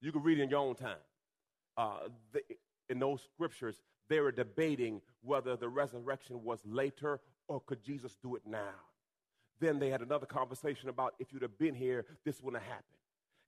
You 0.00 0.12
can 0.12 0.22
read 0.22 0.38
it 0.38 0.42
in 0.42 0.50
your 0.50 0.60
own 0.60 0.74
time. 0.74 0.96
Uh, 1.76 2.08
the, 2.32 2.42
in 2.88 2.98
those 2.98 3.22
scriptures, 3.34 3.76
they 4.08 4.20
were 4.20 4.32
debating 4.32 5.00
whether 5.26 5.56
the 5.56 5.68
resurrection 5.68 6.42
was 6.44 6.60
later 6.64 7.20
or 7.48 7.60
could 7.60 7.82
Jesus 7.82 8.16
do 8.22 8.36
it 8.36 8.42
now. 8.46 8.74
Then 9.60 9.78
they 9.78 9.90
had 9.90 10.02
another 10.02 10.26
conversation 10.26 10.88
about 10.88 11.14
if 11.18 11.32
you'd 11.32 11.42
have 11.42 11.58
been 11.58 11.74
here, 11.74 12.04
this 12.24 12.40
wouldn't 12.42 12.62
have 12.62 12.70
happened. 12.70 12.92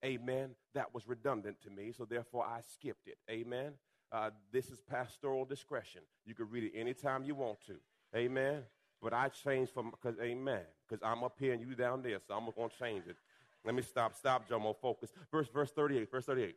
Amen. 0.05 0.51
That 0.75 0.95
was 0.95 1.07
redundant 1.07 1.57
to 1.63 1.71
me, 1.71 1.93
so 1.97 2.05
therefore 2.05 2.45
I 2.45 2.61
skipped 2.73 3.09
it. 3.09 3.19
Amen. 3.31 3.73
Uh, 4.11 4.31
this 4.53 4.71
is 4.71 4.81
pastoral 4.81 5.45
discretion. 5.45 6.03
You 6.25 6.35
can 6.35 6.49
read 6.51 6.65
it 6.65 6.73
anytime 6.79 7.25
you 7.25 7.35
want 7.35 7.59
to. 7.67 7.75
Amen. 8.17 8.63
But 9.03 9.13
I 9.13 9.29
changed 9.29 9.73
from, 9.73 9.91
because 9.91 10.19
amen, 10.21 10.63
because 10.89 11.03
I'm 11.05 11.23
up 11.23 11.37
here 11.39 11.53
and 11.53 11.61
you 11.61 11.75
down 11.75 12.03
there, 12.03 12.19
so 12.27 12.35
I'm 12.35 12.49
going 12.57 12.71
to 12.71 12.79
change 12.79 13.07
it. 13.07 13.17
Let 13.65 13.75
me 13.75 13.83
stop, 13.83 14.17
stop, 14.17 14.49
Jomo, 14.49 14.75
focus. 14.81 15.11
Verse, 15.31 15.49
verse 15.49 15.71
38, 15.73 16.11
verse 16.11 16.25
38. 16.25 16.57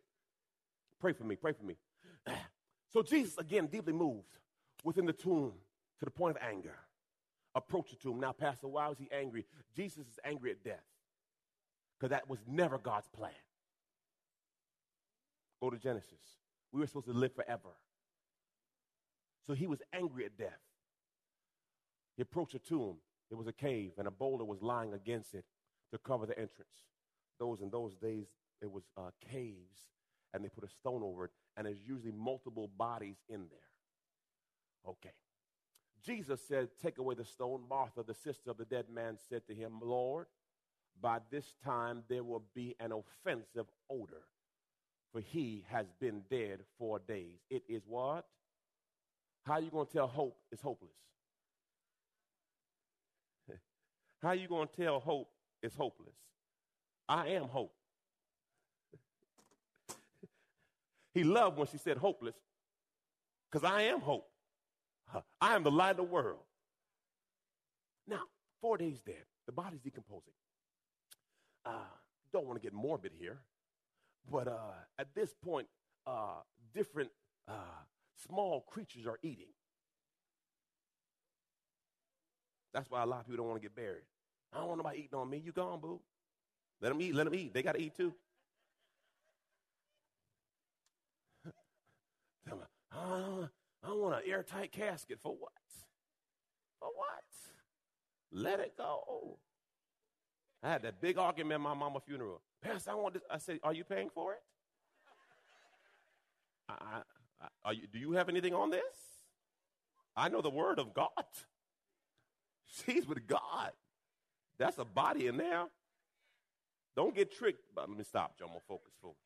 Pray 1.00 1.14
for 1.14 1.24
me, 1.24 1.36
pray 1.36 1.54
for 1.54 1.64
me. 1.64 1.76
So 2.94 3.02
Jesus, 3.02 3.38
again, 3.38 3.68
deeply 3.68 3.94
moved 3.94 4.28
within 4.84 5.06
the 5.06 5.14
tomb 5.14 5.54
to 6.00 6.06
the 6.06 6.12
point 6.12 6.36
of 6.36 6.44
anger, 6.44 6.76
approached 7.56 7.92
the 7.92 7.98
tomb. 7.98 8.20
Now, 8.20 8.32
Pastor, 8.32 8.68
why 8.68 8.88
was 8.88 8.98
he 8.98 9.10
angry? 9.12 9.46
Jesus 9.76 10.08
is 10.08 10.20
angry 10.24 10.52
at 10.52 10.64
death 10.64 10.84
because 12.00 12.12
that 12.12 12.30
was 12.30 12.40
never 12.48 12.78
God's 12.78 13.08
plan. 13.10 13.32
Go 15.62 15.70
to 15.70 15.78
Genesis. 15.78 16.22
We 16.72 16.80
were 16.80 16.88
supposed 16.88 17.08
to 17.08 17.14
live 17.14 17.36
forever. 17.36 17.70
So 19.46 19.54
he 19.54 19.68
was 19.68 19.82
angry 19.94 20.26
at 20.26 20.38
death. 20.38 20.60
He 22.16 22.22
approached 22.22 22.56
a 22.56 22.60
tomb. 22.60 22.98
It 23.30 23.36
was 23.36 23.48
a 23.48 23.54
cave, 23.54 23.92
and 23.98 24.08
a 24.08 24.12
boulder 24.12 24.44
was 24.44 24.62
lying 24.62 24.94
against 24.94 25.34
it 25.34 25.46
to 25.92 25.98
cover 25.98 26.26
the 26.26 26.38
entrance. 26.38 26.74
Those 27.40 27.62
in 27.62 27.70
those 27.70 27.96
days, 27.96 28.28
it 28.62 28.72
was 28.72 28.84
uh, 28.98 29.12
caves, 29.32 29.78
and 30.34 30.44
they 30.44 30.50
put 30.50 30.64
a 30.64 30.70
stone 30.70 31.02
over 31.04 31.26
it, 31.26 31.32
and 31.56 31.66
there's 31.66 31.82
usually 31.88 32.12
multiple 32.12 32.70
bodies 32.78 33.18
in 33.30 33.46
there. 33.50 33.71
Okay. 34.88 35.12
Jesus 36.04 36.42
said, 36.48 36.70
Take 36.82 36.98
away 36.98 37.16
the 37.16 37.26
stone. 37.26 37.62
Martha, 37.70 38.04
the 38.06 38.14
sister 38.14 38.50
of 38.50 38.58
the 38.58 38.66
dead 38.66 38.86
man, 38.94 39.18
said 39.30 39.46
to 39.48 39.54
him, 39.54 39.80
Lord, 39.82 40.28
by 41.00 41.20
this 41.30 41.54
time 41.64 42.04
there 42.10 42.24
will 42.24 42.44
be 42.56 42.76
an 42.80 42.92
offensive 42.92 43.68
odor, 43.90 44.24
for 45.12 45.22
he 45.22 45.64
has 45.70 45.86
been 46.00 46.24
dead 46.30 46.60
four 46.78 47.00
days. 47.00 47.40
It 47.50 47.64
is 47.68 47.84
what? 47.88 48.26
How 49.44 49.54
are 49.54 49.62
you 49.62 49.72
going 49.72 49.88
to 49.88 49.94
tell 49.94 50.08
hope 50.08 50.38
is 50.52 50.62
hopeless? 50.62 50.92
How 54.22 54.30
are 54.30 54.36
you 54.36 54.48
going 54.48 54.68
to 54.68 54.84
tell 54.84 55.00
hope 55.00 55.30
is 55.64 55.76
hopeless? 55.76 56.16
I 57.10 57.30
am 57.30 57.44
hope. 57.44 57.74
he 61.14 61.24
loved 61.24 61.58
when 61.58 61.68
she 61.68 61.78
said 61.78 61.98
hopeless 61.98 62.36
because 63.52 63.70
I 63.70 63.84
am 63.84 64.00
hope. 64.00 64.31
I 65.40 65.56
am 65.56 65.64
the 65.64 65.72
light 65.72 65.92
of 65.92 65.98
the 65.98 66.04
world. 66.04 66.40
Now, 68.08 68.22
four 68.62 68.78
days 68.78 69.02
dead, 69.02 69.24
the 69.46 69.52
body's 69.52 69.82
decomposing. 69.82 70.34
Uh, 71.66 71.72
don't 72.34 72.46
want 72.46 72.62
to 72.62 72.62
get 72.62 72.74
morbid 72.74 73.12
here, 73.18 73.40
but 74.32 74.48
uh, 74.48 74.74
at 74.98 75.14
this 75.14 75.34
point, 75.44 75.68
uh, 76.08 76.42
different 76.74 77.10
uh, 77.48 77.84
small 78.28 78.62
creatures 78.62 79.06
are 79.06 79.20
eating. 79.22 79.54
That's 82.74 82.90
why 82.90 83.04
a 83.04 83.06
lot 83.06 83.20
of 83.20 83.26
people 83.26 83.38
don't 83.38 83.50
want 83.50 83.62
to 83.62 83.68
get 83.68 83.76
buried. 83.76 84.06
I 84.54 84.60
don't 84.60 84.68
want 84.68 84.80
nobody 84.80 85.00
eating 85.00 85.20
on 85.20 85.30
me. 85.30 85.42
You 85.44 85.52
gone, 85.52 85.80
boo. 85.80 86.00
Let 86.82 86.90
them 86.90 87.02
eat. 87.02 87.14
Let 87.14 87.26
them 87.26 87.36
eat. 87.36 87.54
They 87.54 87.62
got 87.62 87.76
to 87.76 87.82
eat 87.82 87.96
too. 87.96 88.14
I 93.84 93.92
want 93.94 94.16
an 94.16 94.22
airtight 94.30 94.72
casket. 94.72 95.20
For 95.22 95.34
what? 95.34 95.52
For 96.80 96.90
what? 96.96 97.24
Let 98.32 98.60
it 98.60 98.78
go. 98.78 99.38
I 100.64 100.70
had 100.70 100.84
that 100.84 101.02
big 101.02 101.18
argument 101.18 101.56
at 101.56 101.62
my 101.62 101.74
mama's 101.74 102.04
funeral. 102.06 102.42
Pastor, 102.62 102.92
I 102.92 102.96
want 102.96 103.16
this. 103.16 103.24
I 103.30 103.38
said, 103.40 103.60
Are 103.64 103.74
you 103.74 103.84
paying 103.84 104.10
for 104.10 104.34
it? 104.34 104.42
I, 106.70 107.02
I, 107.66 107.72
you, 107.72 107.88
do 107.92 108.00
you 108.00 108.12
have 108.14 108.30
anything 108.30 108.54
on 108.54 108.70
this? 108.70 108.82
I 110.16 110.30
know 110.30 110.42
the 110.42 110.50
word 110.50 110.80
of 110.80 110.94
God. 110.94 111.10
She's 112.86 113.08
with 113.08 113.28
God. 113.28 113.72
That's 114.58 114.78
a 114.78 114.86
body 114.86 115.28
in 115.28 115.38
there. 115.38 115.66
Don't 116.96 117.16
get 117.16 117.36
tricked. 117.36 117.64
But 117.76 117.90
let 117.90 117.98
me 117.98 118.04
stop, 118.04 118.40
gonna 118.40 118.54
focus. 118.68 118.94
Focus. 119.02 119.18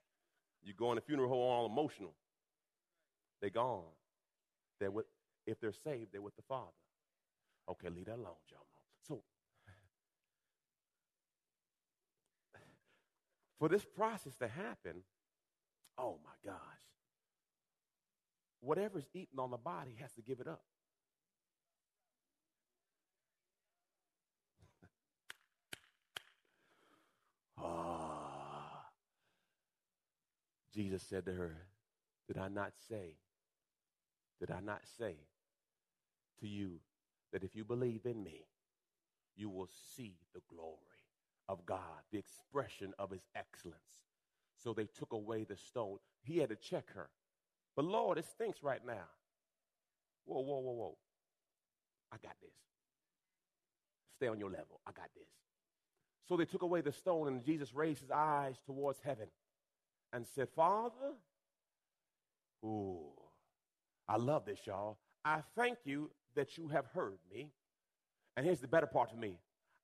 You 0.64 0.74
go 0.74 0.92
in 0.92 0.96
the 0.96 1.02
funeral 1.02 1.30
home 1.30 1.40
all 1.40 1.66
emotional. 1.66 2.14
They're 3.42 3.50
gone. 3.50 3.84
They're 4.80 4.92
with. 4.92 5.06
If 5.48 5.60
they're 5.60 5.74
saved, 5.74 6.12
they're 6.12 6.22
with 6.22 6.36
the 6.36 6.42
Father. 6.42 6.72
Okay, 7.70 7.90
leave 7.90 8.06
that 8.06 8.16
alone, 8.16 8.34
Joe. 8.50 8.58
So, 9.08 9.22
for 13.60 13.70
this 13.70 13.86
process 13.86 14.36
to 14.38 14.48
happen, 14.48 15.04
oh 15.98 16.18
my 16.24 16.32
gosh, 16.52 16.58
whatever's 18.62 19.06
eaten 19.14 19.40
on 19.40 19.52
the 19.52 19.58
body 19.58 19.96
has 20.02 20.12
to 20.14 20.22
give 20.22 20.40
it 20.40 20.48
up. 20.48 20.64
ah. 27.60 28.86
Jesus 30.74 31.04
said 31.04 31.26
to 31.26 31.32
her, 31.34 31.56
Did 32.28 32.38
I 32.38 32.50
not 32.50 32.74
say, 32.90 33.16
did 34.40 34.52
I 34.52 34.60
not 34.60 34.82
say 34.98 35.16
to 36.40 36.48
you 36.48 36.80
that 37.32 37.44
if 37.44 37.56
you 37.56 37.64
believe 37.64 38.06
in 38.06 38.24
me, 38.24 38.46
you 39.36 39.50
will 39.50 39.70
see 39.96 40.16
the 40.34 40.42
glory 40.50 40.78
of 41.48 41.66
God, 41.66 42.04
the 42.12 42.18
expression 42.18 42.94
of 43.00 43.12
his 43.12 43.28
excellence? 43.36 43.80
So 44.64 44.74
they 44.74 44.86
took 44.86 45.14
away 45.14 45.44
the 45.44 45.58
stone. 45.58 45.98
He 46.24 46.40
had 46.40 46.50
to 46.50 46.56
check 46.56 46.90
her. 46.96 47.10
But 47.76 47.86
Lord, 47.86 48.18
it 48.18 48.26
stinks 48.26 48.64
right 48.64 48.86
now. 48.86 49.08
Whoa, 50.26 50.42
whoa, 50.42 50.60
whoa, 50.60 50.72
whoa. 50.72 50.98
I 52.12 52.18
got 52.24 52.36
this. 52.42 52.54
Stay 54.16 54.28
on 54.28 54.40
your 54.40 54.50
level. 54.50 54.80
I 54.88 54.92
got 54.92 55.10
this. 55.16 55.28
So 56.28 56.38
they 56.38 56.46
took 56.46 56.64
away 56.64 56.82
the 56.82 56.92
stone, 56.92 57.28
and 57.28 57.44
Jesus 57.44 57.74
raised 57.74 58.02
his 58.02 58.12
eyes 58.12 58.56
towards 58.66 59.00
heaven 59.02 59.28
and 60.14 60.26
said, 60.26 60.48
Father, 60.56 61.14
ooh, 62.64 63.12
I 64.08 64.18
love 64.18 64.46
this, 64.46 64.60
y'all. 64.66 64.98
I 65.24 65.42
thank 65.56 65.80
you 65.86 66.12
that 66.36 66.58
you 66.58 66.68
have 66.68 66.86
heard 66.94 67.18
me. 67.32 67.50
And 68.38 68.46
here's 68.46 68.60
the 68.60 68.68
better 68.68 68.88
part 68.88 69.10
for 69.10 69.16
me 69.18 69.38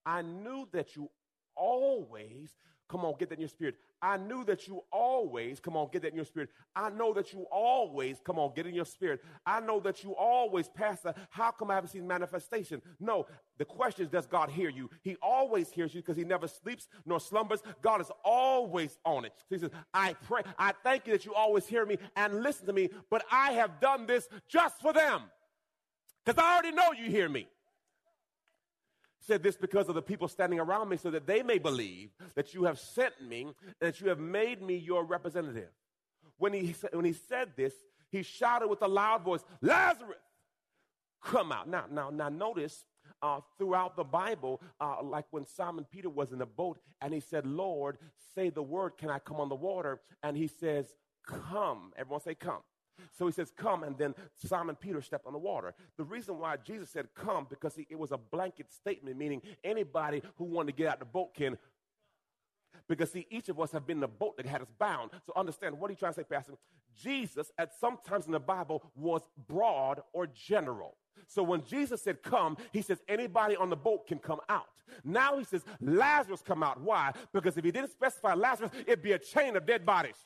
I 0.05 0.21
knew 0.21 0.67
that 0.73 0.95
you 0.95 1.09
always 1.55 2.55
Come 2.91 3.05
on, 3.05 3.13
get 3.17 3.29
that 3.29 3.35
in 3.35 3.39
your 3.39 3.47
spirit. 3.47 3.75
I 4.01 4.17
knew 4.17 4.43
that 4.43 4.67
you 4.67 4.83
always, 4.91 5.61
come 5.61 5.77
on, 5.77 5.87
get 5.93 6.01
that 6.01 6.09
in 6.09 6.17
your 6.17 6.25
spirit. 6.25 6.49
I 6.75 6.89
know 6.89 7.13
that 7.13 7.31
you 7.31 7.45
always, 7.49 8.17
come 8.21 8.37
on, 8.37 8.51
get 8.53 8.67
in 8.67 8.75
your 8.75 8.83
spirit. 8.83 9.21
I 9.45 9.61
know 9.61 9.79
that 9.79 10.03
you 10.03 10.13
always, 10.13 10.67
Pastor, 10.67 11.13
how 11.29 11.51
come 11.51 11.71
I 11.71 11.75
haven't 11.75 11.91
seen 11.91 12.05
manifestation? 12.05 12.81
No, 12.99 13.27
the 13.57 13.63
question 13.63 14.03
is, 14.03 14.11
does 14.11 14.27
God 14.27 14.49
hear 14.49 14.67
you? 14.67 14.89
He 15.03 15.15
always 15.21 15.71
hears 15.71 15.95
you 15.95 16.01
because 16.01 16.17
he 16.17 16.25
never 16.25 16.49
sleeps 16.49 16.89
nor 17.05 17.21
slumbers. 17.21 17.63
God 17.81 18.01
is 18.01 18.11
always 18.25 18.97
on 19.05 19.23
it. 19.23 19.31
So 19.37 19.55
he 19.55 19.59
says, 19.59 19.71
I 19.93 20.13
pray, 20.27 20.41
I 20.59 20.73
thank 20.83 21.07
you 21.07 21.13
that 21.13 21.23
you 21.23 21.33
always 21.33 21.65
hear 21.65 21.85
me 21.85 21.97
and 22.17 22.43
listen 22.43 22.65
to 22.65 22.73
me, 22.73 22.89
but 23.09 23.23
I 23.31 23.53
have 23.53 23.79
done 23.79 24.05
this 24.05 24.27
just 24.49 24.81
for 24.81 24.91
them 24.91 25.21
because 26.25 26.43
I 26.43 26.55
already 26.55 26.75
know 26.75 26.91
you 26.91 27.09
hear 27.09 27.29
me 27.29 27.47
said 29.21 29.43
this 29.43 29.55
because 29.55 29.87
of 29.87 29.95
the 29.95 30.01
people 30.01 30.27
standing 30.27 30.59
around 30.59 30.89
me, 30.89 30.97
so 30.97 31.11
that 31.11 31.27
they 31.27 31.43
may 31.43 31.57
believe 31.57 32.09
that 32.35 32.53
you 32.53 32.65
have 32.65 32.79
sent 32.79 33.13
me 33.21 33.43
and 33.43 33.55
that 33.79 34.01
you 34.01 34.09
have 34.09 34.19
made 34.19 34.61
me 34.61 34.75
your 34.75 35.03
representative. 35.05 35.69
When 36.37 36.53
he, 36.53 36.75
when 36.91 37.05
he 37.05 37.13
said 37.13 37.51
this, 37.55 37.73
he 38.11 38.23
shouted 38.23 38.67
with 38.67 38.81
a 38.81 38.87
loud 38.87 39.23
voice, 39.23 39.43
Lazarus, 39.61 40.17
come 41.23 41.51
out. 41.51 41.67
Now, 41.67 41.85
now, 41.89 42.09
now 42.09 42.29
notice 42.29 42.85
uh, 43.21 43.39
throughout 43.57 43.95
the 43.95 44.03
Bible, 44.03 44.61
uh, 44.79 44.97
like 45.03 45.25
when 45.31 45.45
Simon 45.45 45.85
Peter 45.89 46.09
was 46.09 46.31
in 46.31 46.39
the 46.39 46.45
boat 46.45 46.79
and 47.01 47.13
he 47.13 47.19
said, 47.19 47.45
Lord, 47.45 47.97
say 48.35 48.49
the 48.49 48.63
word, 48.63 48.97
can 48.97 49.09
I 49.09 49.19
come 49.19 49.39
on 49.39 49.49
the 49.49 49.55
water? 49.55 50.01
And 50.23 50.35
he 50.35 50.47
says, 50.47 50.87
Come. 51.25 51.93
Everyone 51.95 52.21
say, 52.21 52.33
Come. 52.35 52.61
So 53.11 53.25
he 53.25 53.31
says, 53.31 53.51
Come, 53.55 53.83
and 53.83 53.97
then 53.97 54.15
Simon 54.35 54.75
Peter 54.75 55.01
stepped 55.01 55.27
on 55.27 55.33
the 55.33 55.39
water. 55.39 55.73
The 55.97 56.03
reason 56.03 56.39
why 56.39 56.57
Jesus 56.57 56.89
said, 56.89 57.07
Come, 57.15 57.47
because 57.49 57.75
he, 57.75 57.87
it 57.89 57.97
was 57.97 58.11
a 58.11 58.17
blanket 58.17 58.71
statement, 58.71 59.17
meaning 59.17 59.41
anybody 59.63 60.21
who 60.37 60.45
wanted 60.45 60.73
to 60.73 60.77
get 60.77 60.87
out 60.87 60.99
the 60.99 61.05
boat 61.05 61.33
can. 61.33 61.57
Because, 62.87 63.11
see, 63.11 63.27
each 63.29 63.49
of 63.49 63.59
us 63.59 63.71
have 63.71 63.85
been 63.85 63.97
in 63.97 64.03
a 64.03 64.07
boat 64.07 64.37
that 64.37 64.45
had 64.45 64.61
us 64.61 64.67
bound. 64.79 65.11
So, 65.25 65.33
understand 65.35 65.79
what 65.79 65.89
are 65.89 65.93
you 65.93 65.97
trying 65.97 66.13
to 66.13 66.19
say, 66.19 66.23
Pastor? 66.23 66.53
Jesus, 67.01 67.51
at 67.57 67.71
some 67.79 67.97
times 68.05 68.25
in 68.25 68.31
the 68.31 68.39
Bible, 68.39 68.83
was 68.95 69.21
broad 69.47 70.01
or 70.13 70.27
general. 70.27 70.97
So 71.27 71.43
when 71.43 71.63
Jesus 71.63 72.01
said 72.01 72.23
come, 72.23 72.57
he 72.71 72.81
says 72.81 72.99
anybody 73.07 73.55
on 73.55 73.69
the 73.69 73.75
boat 73.75 74.07
can 74.07 74.19
come 74.19 74.39
out. 74.49 74.67
Now 75.03 75.37
he 75.37 75.45
says 75.45 75.63
Lazarus 75.79 76.41
come 76.41 76.63
out. 76.63 76.81
Why? 76.81 77.13
Because 77.31 77.57
if 77.57 77.63
he 77.63 77.71
didn't 77.71 77.91
specify 77.91 78.33
Lazarus, 78.33 78.71
it'd 78.85 79.01
be 79.01 79.13
a 79.13 79.19
chain 79.19 79.55
of 79.55 79.65
dead 79.65 79.85
bodies. 79.85 80.25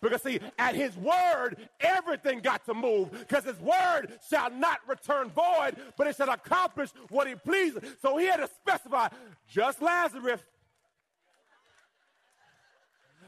Because, 0.00 0.22
see, 0.22 0.40
at 0.58 0.74
his 0.74 0.96
word, 0.96 1.56
everything 1.80 2.40
got 2.40 2.64
to 2.66 2.74
move. 2.74 3.10
Because 3.12 3.44
his 3.44 3.58
word 3.60 4.18
shall 4.28 4.50
not 4.50 4.80
return 4.88 5.30
void, 5.30 5.76
but 5.96 6.06
it 6.06 6.16
shall 6.16 6.30
accomplish 6.30 6.90
what 7.10 7.28
he 7.28 7.34
pleases. 7.34 7.82
So 8.00 8.16
he 8.16 8.26
had 8.26 8.38
to 8.38 8.48
specify 8.48 9.08
just 9.48 9.82
Lazarus. 9.82 10.40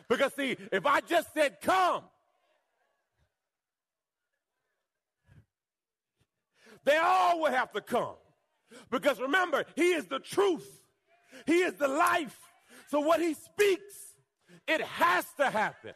Because, 0.09 0.35
see, 0.35 0.57
if 0.71 0.87
I 0.87 1.01
just 1.01 1.33
said 1.33 1.61
come, 1.61 2.03
they 6.85 6.97
all 6.99 7.41
would 7.41 7.53
have 7.53 7.73
to 7.73 7.81
come. 7.81 8.15
Because 8.91 9.21
remember, 9.21 9.65
he 9.77 9.93
is 9.93 10.07
the 10.07 10.19
truth, 10.19 10.69
he 11.47 11.59
is 11.61 11.75
the 11.75 11.89
life. 11.89 12.39
So 12.89 13.01
what 13.01 13.21
he 13.21 13.35
speaks, 13.35 13.95
it 14.69 14.81
has 14.83 15.25
to 15.39 15.51
happen. 15.51 15.95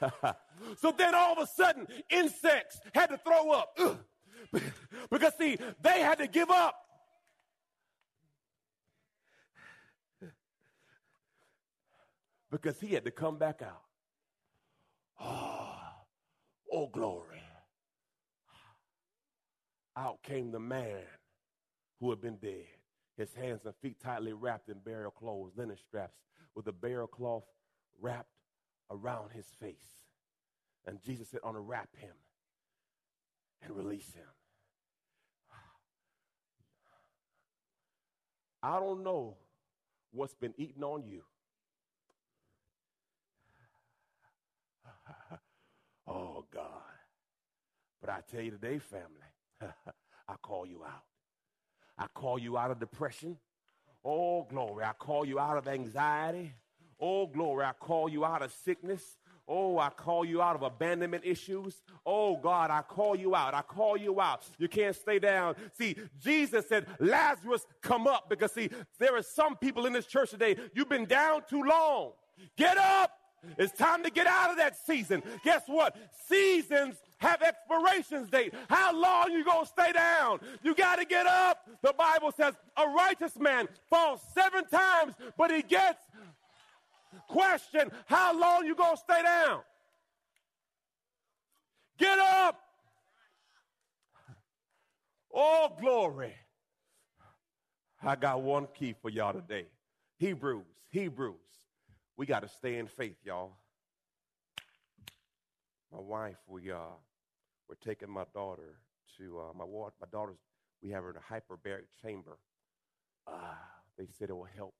so 0.76 0.92
then 0.96 1.14
all 1.14 1.32
of 1.32 1.38
a 1.38 1.46
sudden, 1.46 1.86
insects 2.10 2.80
had 2.94 3.10
to 3.10 3.18
throw 3.18 3.50
up. 3.50 3.78
because, 5.10 5.32
see, 5.38 5.58
they 5.82 6.00
had 6.00 6.18
to 6.18 6.26
give 6.26 6.50
up. 6.50 6.74
Because 12.50 12.80
he 12.80 12.94
had 12.94 13.04
to 13.04 13.10
come 13.10 13.36
back 13.36 13.60
out. 13.62 13.82
Oh, 15.20 15.76
oh, 16.72 16.86
glory. 16.86 17.42
Out 19.96 20.22
came 20.22 20.50
the 20.50 20.60
man 20.60 21.02
who 22.00 22.08
had 22.10 22.20
been 22.20 22.36
dead, 22.36 22.64
his 23.16 23.34
hands 23.34 23.62
and 23.64 23.74
feet 23.82 24.00
tightly 24.00 24.32
wrapped 24.32 24.68
in 24.68 24.78
burial 24.78 25.10
clothes, 25.10 25.52
linen 25.56 25.76
straps, 25.76 26.14
with 26.54 26.68
a 26.68 26.72
burial 26.72 27.08
cloth 27.08 27.42
wrapped 28.00 28.30
around 28.90 29.30
his 29.32 29.46
face. 29.60 29.76
And 30.86 31.02
Jesus 31.04 31.28
said, 31.28 31.40
unwrap 31.44 31.88
him 31.96 32.14
and 33.62 33.76
release 33.76 34.14
him. 34.14 34.24
I 38.62 38.80
don't 38.80 39.04
know 39.04 39.36
what's 40.12 40.34
been 40.34 40.54
eaten 40.56 40.82
on 40.82 41.04
you. 41.06 41.22
oh, 46.06 46.44
God. 46.52 46.64
But 48.00 48.08
But 48.08 48.14
I 48.14 48.20
tell 48.30 48.40
you 48.40 48.50
today, 48.50 48.78
family, 48.78 49.28
I 50.28 50.34
call 50.42 50.66
you 50.66 50.82
out. 50.82 51.04
I 51.98 52.06
call 52.14 52.38
you 52.38 52.56
out 52.56 52.70
of 52.70 52.80
depression. 52.80 53.36
Oh, 54.04 54.44
glory. 54.44 54.84
I 54.84 54.92
call 54.92 55.26
you 55.26 55.38
out 55.38 55.58
of 55.58 55.68
anxiety. 55.68 56.52
Oh, 57.00 57.26
glory. 57.26 57.64
I 57.64 57.72
call 57.78 58.08
you 58.08 58.24
out 58.24 58.42
of 58.42 58.52
sickness. 58.52 59.02
Oh, 59.50 59.78
I 59.78 59.88
call 59.88 60.26
you 60.26 60.42
out 60.42 60.56
of 60.56 60.62
abandonment 60.62 61.24
issues. 61.24 61.80
Oh, 62.04 62.36
God, 62.36 62.70
I 62.70 62.82
call 62.82 63.16
you 63.16 63.34
out. 63.34 63.54
I 63.54 63.62
call 63.62 63.96
you 63.96 64.20
out. 64.20 64.44
You 64.58 64.68
can't 64.68 64.94
stay 64.94 65.18
down. 65.18 65.54
See, 65.72 65.96
Jesus 66.20 66.68
said, 66.68 66.86
Lazarus, 67.00 67.66
come 67.80 68.06
up. 68.06 68.28
Because, 68.28 68.52
see, 68.52 68.68
there 68.98 69.16
are 69.16 69.22
some 69.22 69.56
people 69.56 69.86
in 69.86 69.94
this 69.94 70.06
church 70.06 70.30
today, 70.30 70.56
you've 70.74 70.90
been 70.90 71.06
down 71.06 71.42
too 71.48 71.62
long. 71.62 72.12
Get 72.56 72.76
up. 72.76 73.12
It's 73.56 73.72
time 73.72 74.02
to 74.02 74.10
get 74.10 74.26
out 74.26 74.50
of 74.50 74.56
that 74.56 74.76
season. 74.86 75.22
Guess 75.44 75.62
what? 75.66 75.96
Seasons 76.28 76.96
have 77.18 77.42
expirations 77.42 78.28
date. 78.30 78.52
How 78.68 78.94
long 78.94 79.30
you 79.30 79.44
gonna 79.44 79.66
stay 79.66 79.92
down? 79.92 80.40
You 80.62 80.74
got 80.74 80.96
to 80.96 81.04
get 81.04 81.26
up. 81.26 81.68
The 81.82 81.92
Bible 81.96 82.32
says 82.36 82.54
a 82.76 82.86
righteous 82.88 83.36
man 83.38 83.68
falls 83.88 84.20
seven 84.34 84.66
times, 84.66 85.14
but 85.36 85.50
he 85.50 85.62
gets 85.62 86.00
Question, 87.28 87.90
how 88.06 88.38
long 88.38 88.66
you 88.66 88.74
going 88.74 88.96
to 88.96 89.02
stay 89.02 89.22
down? 89.22 89.60
Get 91.98 92.18
up. 92.18 92.60
Oh, 95.34 95.72
glory. 95.80 96.34
I 98.02 98.16
got 98.16 98.42
one 98.42 98.68
key 98.78 98.94
for 99.00 99.10
y'all 99.10 99.32
today. 99.32 99.66
Hebrews, 100.18 100.64
Hebrews. 100.90 101.34
We 102.16 102.26
got 102.26 102.42
to 102.42 102.48
stay 102.48 102.78
in 102.78 102.86
faith, 102.86 103.16
y'all. 103.24 103.52
My 105.92 106.00
wife, 106.00 106.36
we 106.46 106.70
uh, 106.70 106.96
we're 107.68 107.76
taking 107.84 108.10
my 108.10 108.24
daughter 108.34 108.78
to 109.16 109.40
uh, 109.40 109.58
my 109.58 109.64
ward. 109.64 109.92
my 110.00 110.06
daughter's. 110.10 110.38
We 110.82 110.90
have 110.90 111.02
her 111.02 111.10
in 111.10 111.16
a 111.16 111.20
hyperbaric 111.20 111.86
chamber. 112.02 112.38
Uh, 113.26 113.54
they 113.96 114.06
said 114.18 114.30
it 114.30 114.36
will 114.36 114.48
help 114.56 114.74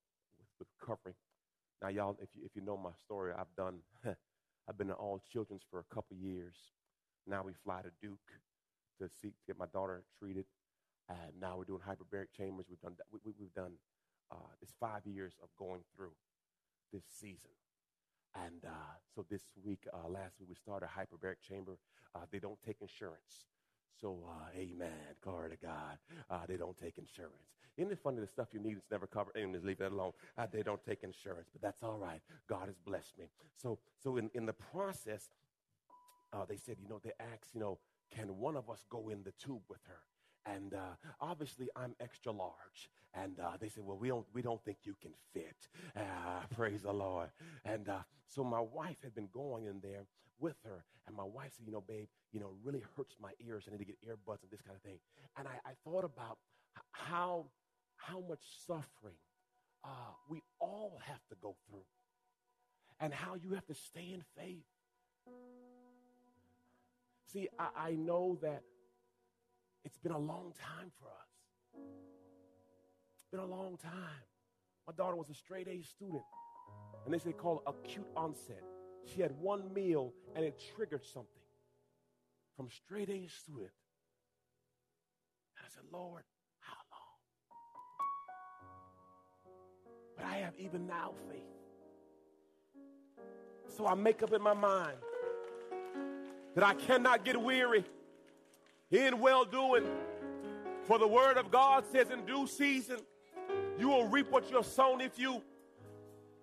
with, 0.59 0.69
recovering 0.81 1.15
now, 1.83 1.89
y'all, 1.89 2.17
if 2.21 2.29
you, 2.35 2.43
if 2.45 2.57
you 2.57 2.63
know 2.63 2.77
my 2.77 2.91
story, 3.05 3.33
I've 3.37 3.55
done, 3.57 3.81
I've 4.69 4.77
been 4.77 4.89
in 4.89 4.95
all 4.95 5.21
children's 5.33 5.63
for 5.71 5.81
a 5.81 5.95
couple 5.95 6.17
years. 6.17 6.57
Now 7.27 7.43
we 7.45 7.53
fly 7.65 7.83
to 7.83 7.91
Duke 8.03 8.19
to 9.01 9.09
seek 9.21 9.37
to 9.39 9.45
get 9.47 9.59
my 9.59 9.67
daughter 9.73 10.03
treated. 10.19 10.47
And 11.09 11.41
now 11.41 11.57
we're 11.57 11.65
doing 11.65 11.81
hyperbaric 11.81 12.33
chambers. 12.37 12.67
We've 12.69 12.81
done 12.81 12.97
we, 13.13 13.21
we, 13.25 13.33
we've 13.39 13.55
done 13.55 13.73
uh, 14.31 14.53
it's 14.61 14.75
five 14.79 15.07
years 15.07 15.35
of 15.43 15.49
going 15.59 15.83
through 15.97 16.13
this 16.93 17.05
season. 17.21 17.51
And 18.35 18.65
uh, 18.67 18.95
so 19.15 19.25
this 19.31 19.43
week, 19.65 19.87
uh, 19.93 20.09
last 20.09 20.35
week, 20.39 20.51
we 20.51 20.55
started 20.55 20.87
a 20.87 21.01
hyperbaric 21.01 21.41
chamber. 21.47 21.79
Uh, 22.15 22.21
they 22.31 22.39
don't 22.39 22.61
take 22.63 22.77
insurance. 22.81 23.47
So, 24.01 24.19
uh, 24.29 24.57
amen. 24.57 25.17
Glory 25.23 25.51
to 25.51 25.57
God. 25.57 25.99
Uh, 26.31 26.41
they 26.47 26.57
don't 26.57 26.77
take 26.77 26.99
insurance. 26.99 27.55
Isn't 27.77 27.93
it 27.93 27.99
funny 28.03 28.21
the 28.21 28.27
stuff 28.27 28.49
you 28.53 28.61
need 28.61 28.77
is 28.77 28.83
never 28.91 29.07
covered? 29.07 29.37
And 29.37 29.53
just 29.55 29.65
leave 29.65 29.79
that 29.79 29.93
alone. 29.93 30.13
Uh, 30.37 30.47
they 30.53 30.63
don't 30.63 30.85
take 30.85 31.03
insurance, 31.03 31.49
but 31.53 31.63
that's 31.63 31.83
all 31.83 31.97
right. 31.97 32.21
God 32.49 32.67
has 32.67 32.77
blessed 32.85 33.19
me. 33.19 33.27
So, 33.57 33.79
so 34.03 34.17
in, 34.17 34.31
in 34.35 34.47
the 34.47 34.53
process, 34.53 35.29
uh, 36.33 36.45
they 36.49 36.57
said, 36.57 36.77
you 36.83 36.89
know, 36.89 37.01
they 37.03 37.13
asked, 37.33 37.55
you 37.55 37.61
know, 37.61 37.79
can 38.15 38.39
one 38.39 38.57
of 38.57 38.69
us 38.71 38.85
go 38.89 39.09
in 39.11 39.23
the 39.23 39.33
tube 39.33 39.63
with 39.69 39.81
her? 39.87 40.01
And 40.47 40.75
uh, 40.75 40.97
obviously, 41.21 41.69
I'm 41.77 41.95
extra 42.01 42.33
large. 42.33 42.91
And 43.15 43.39
uh, 43.41 43.57
they 43.61 43.69
said, 43.69 43.85
well, 43.85 43.99
we 43.99 44.09
don't, 44.09 44.27
we 44.33 44.43
don't 44.43 44.63
think 44.65 44.79
you 44.85 44.95
can 45.01 45.13
fit. 45.33 45.69
Uh, 45.97 46.01
praise 46.55 46.83
the 46.83 46.93
Lord. 46.93 47.31
And 47.65 47.89
uh, 47.89 48.01
so 48.27 48.45
my 48.45 48.61
wife 48.61 48.97
had 49.03 49.15
been 49.15 49.29
going 49.33 49.67
in 49.67 49.81
there 49.81 50.05
with 50.39 50.57
her. 50.65 50.85
And 51.07 51.17
my 51.17 51.25
wife 51.25 51.53
said, 51.57 51.67
you 51.67 51.73
know, 51.73 51.81
babe, 51.87 52.09
you 52.33 52.41
know, 52.41 52.53
really 52.63 52.83
hurts 52.97 53.17
my 53.21 53.33
ears. 53.47 53.65
I 53.67 53.71
need 53.71 53.79
to 53.79 53.85
get 53.85 53.97
earbuds 54.03 54.43
and 54.43 54.51
this 54.51 54.61
kind 54.61 54.77
of 54.77 54.83
thing. 54.83 54.99
And 55.37 55.49
I, 55.49 55.71
I 55.71 55.73
thought 55.85 56.05
about 56.05 56.39
how 56.93 57.47
how 57.97 58.21
much 58.29 58.41
suffering 58.67 59.19
uh, 59.85 60.13
we 60.29 60.43
all 60.61 61.01
have 61.05 61.21
to 61.31 61.37
go 61.43 61.57
through 61.69 61.85
and 63.01 63.13
how 63.13 63.35
you 63.35 63.53
have 63.55 63.67
to 63.67 63.75
stay 63.75 64.13
in 64.13 64.23
faith. 64.37 64.65
See, 67.33 67.49
I, 67.59 67.69
I 67.77 67.91
know 67.93 68.39
that 68.43 68.63
it's 69.85 69.99
been 69.99 70.13
a 70.13 70.19
long 70.19 70.53
time 70.61 70.91
for 70.99 71.07
us. 71.07 71.83
It's 73.15 73.27
been 73.31 73.41
a 73.41 73.47
long 73.47 73.77
time. 73.77 74.25
My 74.87 74.93
daughter 74.97 75.17
was 75.17 75.29
a 75.29 75.35
straight 75.35 75.69
A 75.69 75.83
student, 75.83 76.23
and 77.05 77.13
they 77.13 77.19
say 77.19 77.33
called 77.33 77.61
acute 77.67 78.07
onset. 78.17 78.63
She 79.05 79.21
had 79.21 79.33
one 79.41 79.73
meal 79.73 80.13
and 80.35 80.45
it 80.45 80.61
triggered 80.75 81.05
something 81.05 81.29
from 82.57 82.69
straight 82.71 83.09
A 83.09 83.27
student. 83.29 83.71
And 85.57 85.65
I 85.65 85.69
said, 85.75 85.85
Lord, 85.93 86.25
how 86.61 86.77
long? 86.91 87.01
But 90.17 90.25
I 90.27 90.39
have 90.39 90.55
even 90.59 90.87
now 90.87 91.13
faith. 91.31 91.43
So 93.77 93.87
I 93.87 93.95
make 93.95 94.23
up 94.23 94.33
in 94.33 94.43
my 94.43 94.55
mind 94.55 94.99
that 96.55 96.65
I 96.65 96.75
cannot 96.75 97.25
get 97.25 97.41
weary 97.41 97.85
in 98.91 99.21
well 99.21 99.45
doing. 99.45 99.85
For 100.83 100.99
the 100.99 101.07
word 101.07 101.37
of 101.37 101.51
God 101.51 101.85
says, 101.93 102.11
in 102.11 102.25
due 102.25 102.47
season, 102.47 102.99
you 103.79 103.89
will 103.89 104.09
reap 104.09 104.31
what 104.31 104.51
you 104.51 104.57
have 104.57 104.67
sown 104.67 105.01
if 105.01 105.19
you. 105.19 105.43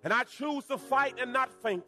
And 0.04 0.14
I 0.14 0.24
choose 0.24 0.66
to 0.66 0.78
fight 0.78 1.16
and 1.20 1.34
not 1.34 1.52
faint. 1.62 1.86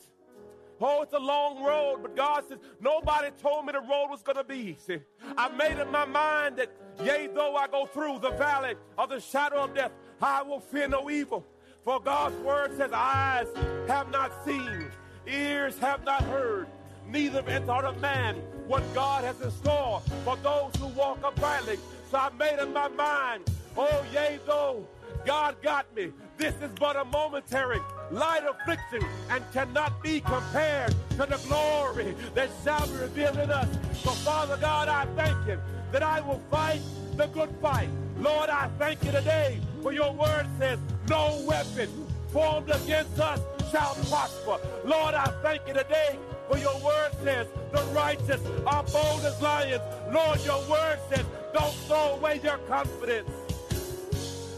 Oh, 0.79 1.01
it's 1.01 1.13
a 1.13 1.19
long 1.19 1.63
road, 1.63 1.99
but 2.03 2.15
God 2.15 2.43
says, 2.47 2.59
nobody 2.79 3.29
told 3.41 3.65
me 3.65 3.71
the 3.71 3.79
road 3.79 4.07
was 4.09 4.21
going 4.21 4.37
to 4.37 4.43
be 4.43 4.77
easy. 4.77 5.01
I 5.35 5.49
made 5.49 5.79
up 5.79 5.91
my 5.91 6.05
mind 6.05 6.57
that, 6.57 6.69
yea, 7.03 7.27
though 7.33 7.55
I 7.55 7.67
go 7.67 7.85
through 7.87 8.19
the 8.19 8.29
valley 8.31 8.75
of 8.97 9.09
the 9.09 9.19
shadow 9.19 9.63
of 9.63 9.73
death, 9.73 9.91
I 10.21 10.43
will 10.43 10.59
fear 10.59 10.87
no 10.87 11.09
evil. 11.09 11.45
For 11.83 11.99
God's 11.99 12.35
word 12.37 12.75
says, 12.77 12.91
Eyes 12.93 13.47
have 13.87 14.11
not 14.11 14.31
seen, 14.45 14.85
ears 15.25 15.79
have 15.79 16.03
not 16.03 16.21
heard, 16.23 16.67
neither 17.07 17.41
have 17.41 17.65
thought 17.65 17.85
of 17.85 17.99
man 18.01 18.35
what 18.67 18.83
God 18.93 19.23
has 19.23 19.39
in 19.41 19.49
store 19.51 20.01
for 20.23 20.35
those 20.37 20.75
who 20.75 20.87
walk 20.87 21.19
uprightly. 21.23 21.77
So 22.11 22.17
I 22.17 22.29
made 22.37 22.59
up 22.59 22.69
my 22.69 22.87
mind, 22.89 23.49
oh, 23.75 24.05
yea, 24.13 24.39
though 24.45 24.85
God 25.25 25.61
got 25.61 25.93
me, 25.95 26.11
this 26.37 26.53
is 26.61 26.71
but 26.79 26.95
a 26.95 27.05
momentary 27.05 27.79
light 28.11 28.43
affliction 28.47 29.07
and 29.29 29.43
cannot 29.51 30.01
be 30.03 30.19
compared 30.21 30.91
to 31.11 31.25
the 31.25 31.39
glory 31.47 32.15
that 32.35 32.49
shall 32.63 32.85
be 32.87 32.93
revealed 32.97 33.37
in 33.37 33.49
us. 33.49 33.67
So, 34.03 34.11
Father 34.11 34.57
God, 34.57 34.87
I 34.87 35.05
thank 35.15 35.47
you 35.47 35.59
that 35.91 36.03
I 36.03 36.21
will 36.21 36.41
fight 36.51 36.81
the 37.15 37.27
good 37.27 37.49
fight. 37.61 37.89
Lord, 38.19 38.49
I 38.49 38.69
thank 38.77 39.03
you 39.03 39.11
today 39.11 39.59
for 39.81 39.91
your 39.91 40.13
word 40.13 40.47
says, 40.59 40.79
no 41.09 41.41
weapon 41.47 41.89
formed 42.31 42.69
against 42.69 43.19
us 43.19 43.39
shall 43.71 43.95
prosper. 44.09 44.57
Lord, 44.85 45.15
I 45.15 45.25
thank 45.41 45.67
you 45.67 45.73
today 45.73 46.17
for 46.49 46.57
your 46.57 46.77
word 46.79 47.11
says, 47.23 47.47
the 47.73 47.81
righteous 47.93 48.41
are 48.65 48.83
bold 48.83 49.21
as 49.25 49.41
lions. 49.41 49.81
Lord, 50.11 50.43
your 50.45 50.59
word 50.69 50.99
says, 51.09 51.25
don't 51.53 51.73
throw 51.87 52.15
away 52.15 52.39
your 52.43 52.57
confidence. 52.59 53.29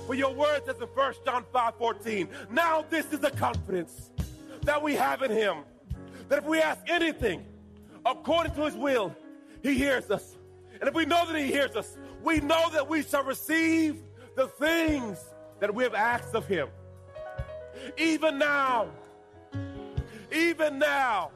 For 0.09 0.15
your 0.15 0.33
word 0.33 0.63
says 0.65 0.77
in 0.81 0.87
1 0.87 1.13
John 1.23 1.45
5 1.53 1.75
14, 1.75 2.29
now 2.49 2.83
this 2.89 3.13
is 3.13 3.19
the 3.19 3.29
confidence 3.29 4.09
that 4.63 4.81
we 4.81 4.95
have 4.95 5.21
in 5.21 5.29
him, 5.29 5.57
that 6.29 6.39
if 6.39 6.45
we 6.45 6.59
ask 6.59 6.79
anything 6.87 7.45
according 8.03 8.55
to 8.55 8.65
his 8.65 8.73
will, 8.73 9.15
he 9.61 9.75
hears 9.75 10.09
us. 10.09 10.35
And 10.79 10.89
if 10.89 10.95
we 10.95 11.05
know 11.05 11.27
that 11.27 11.39
he 11.39 11.51
hears 11.51 11.75
us, 11.75 11.95
we 12.23 12.39
know 12.39 12.71
that 12.71 12.89
we 12.89 13.03
shall 13.03 13.23
receive 13.23 14.01
the 14.35 14.47
things 14.47 15.23
that 15.59 15.75
we 15.75 15.83
have 15.83 15.93
asked 15.93 16.33
of 16.33 16.47
him. 16.47 16.69
Even 17.95 18.39
now, 18.39 18.89
even 20.31 20.79
now, 20.79 21.29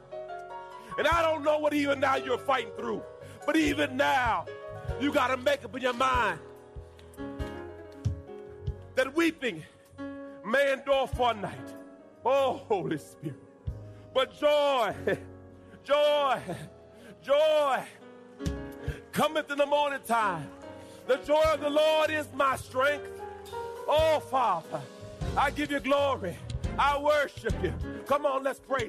and 0.98 1.06
I 1.06 1.22
don't 1.22 1.44
know 1.44 1.60
what 1.60 1.74
even 1.74 2.00
now 2.00 2.16
you're 2.16 2.38
fighting 2.38 2.72
through, 2.76 3.04
but 3.46 3.54
even 3.54 3.96
now, 3.96 4.46
you 5.00 5.12
got 5.12 5.28
to 5.28 5.36
make 5.36 5.64
up 5.64 5.76
in 5.76 5.82
your 5.82 5.92
mind 5.92 6.40
that 9.04 9.14
weeping 9.14 9.62
may 10.46 10.72
endure 10.72 11.06
for 11.06 11.32
a 11.32 11.34
night. 11.34 11.74
Oh, 12.24 12.62
Holy 12.68 12.96
Spirit. 12.96 13.36
But 14.14 14.38
joy, 14.38 14.94
joy, 15.84 16.40
joy 17.22 17.82
cometh 19.12 19.50
in 19.50 19.58
the 19.58 19.66
morning 19.66 20.00
time. 20.06 20.48
The 21.06 21.16
joy 21.16 21.42
of 21.52 21.60
the 21.60 21.68
Lord 21.68 22.10
is 22.10 22.28
my 22.34 22.56
strength. 22.56 23.20
Oh, 23.86 24.20
Father, 24.20 24.80
I 25.36 25.50
give 25.50 25.70
you 25.70 25.80
glory. 25.80 26.36
I 26.78 26.98
worship 26.98 27.54
you. 27.62 27.74
Come 28.06 28.24
on, 28.24 28.42
let's 28.42 28.60
pray. 28.60 28.88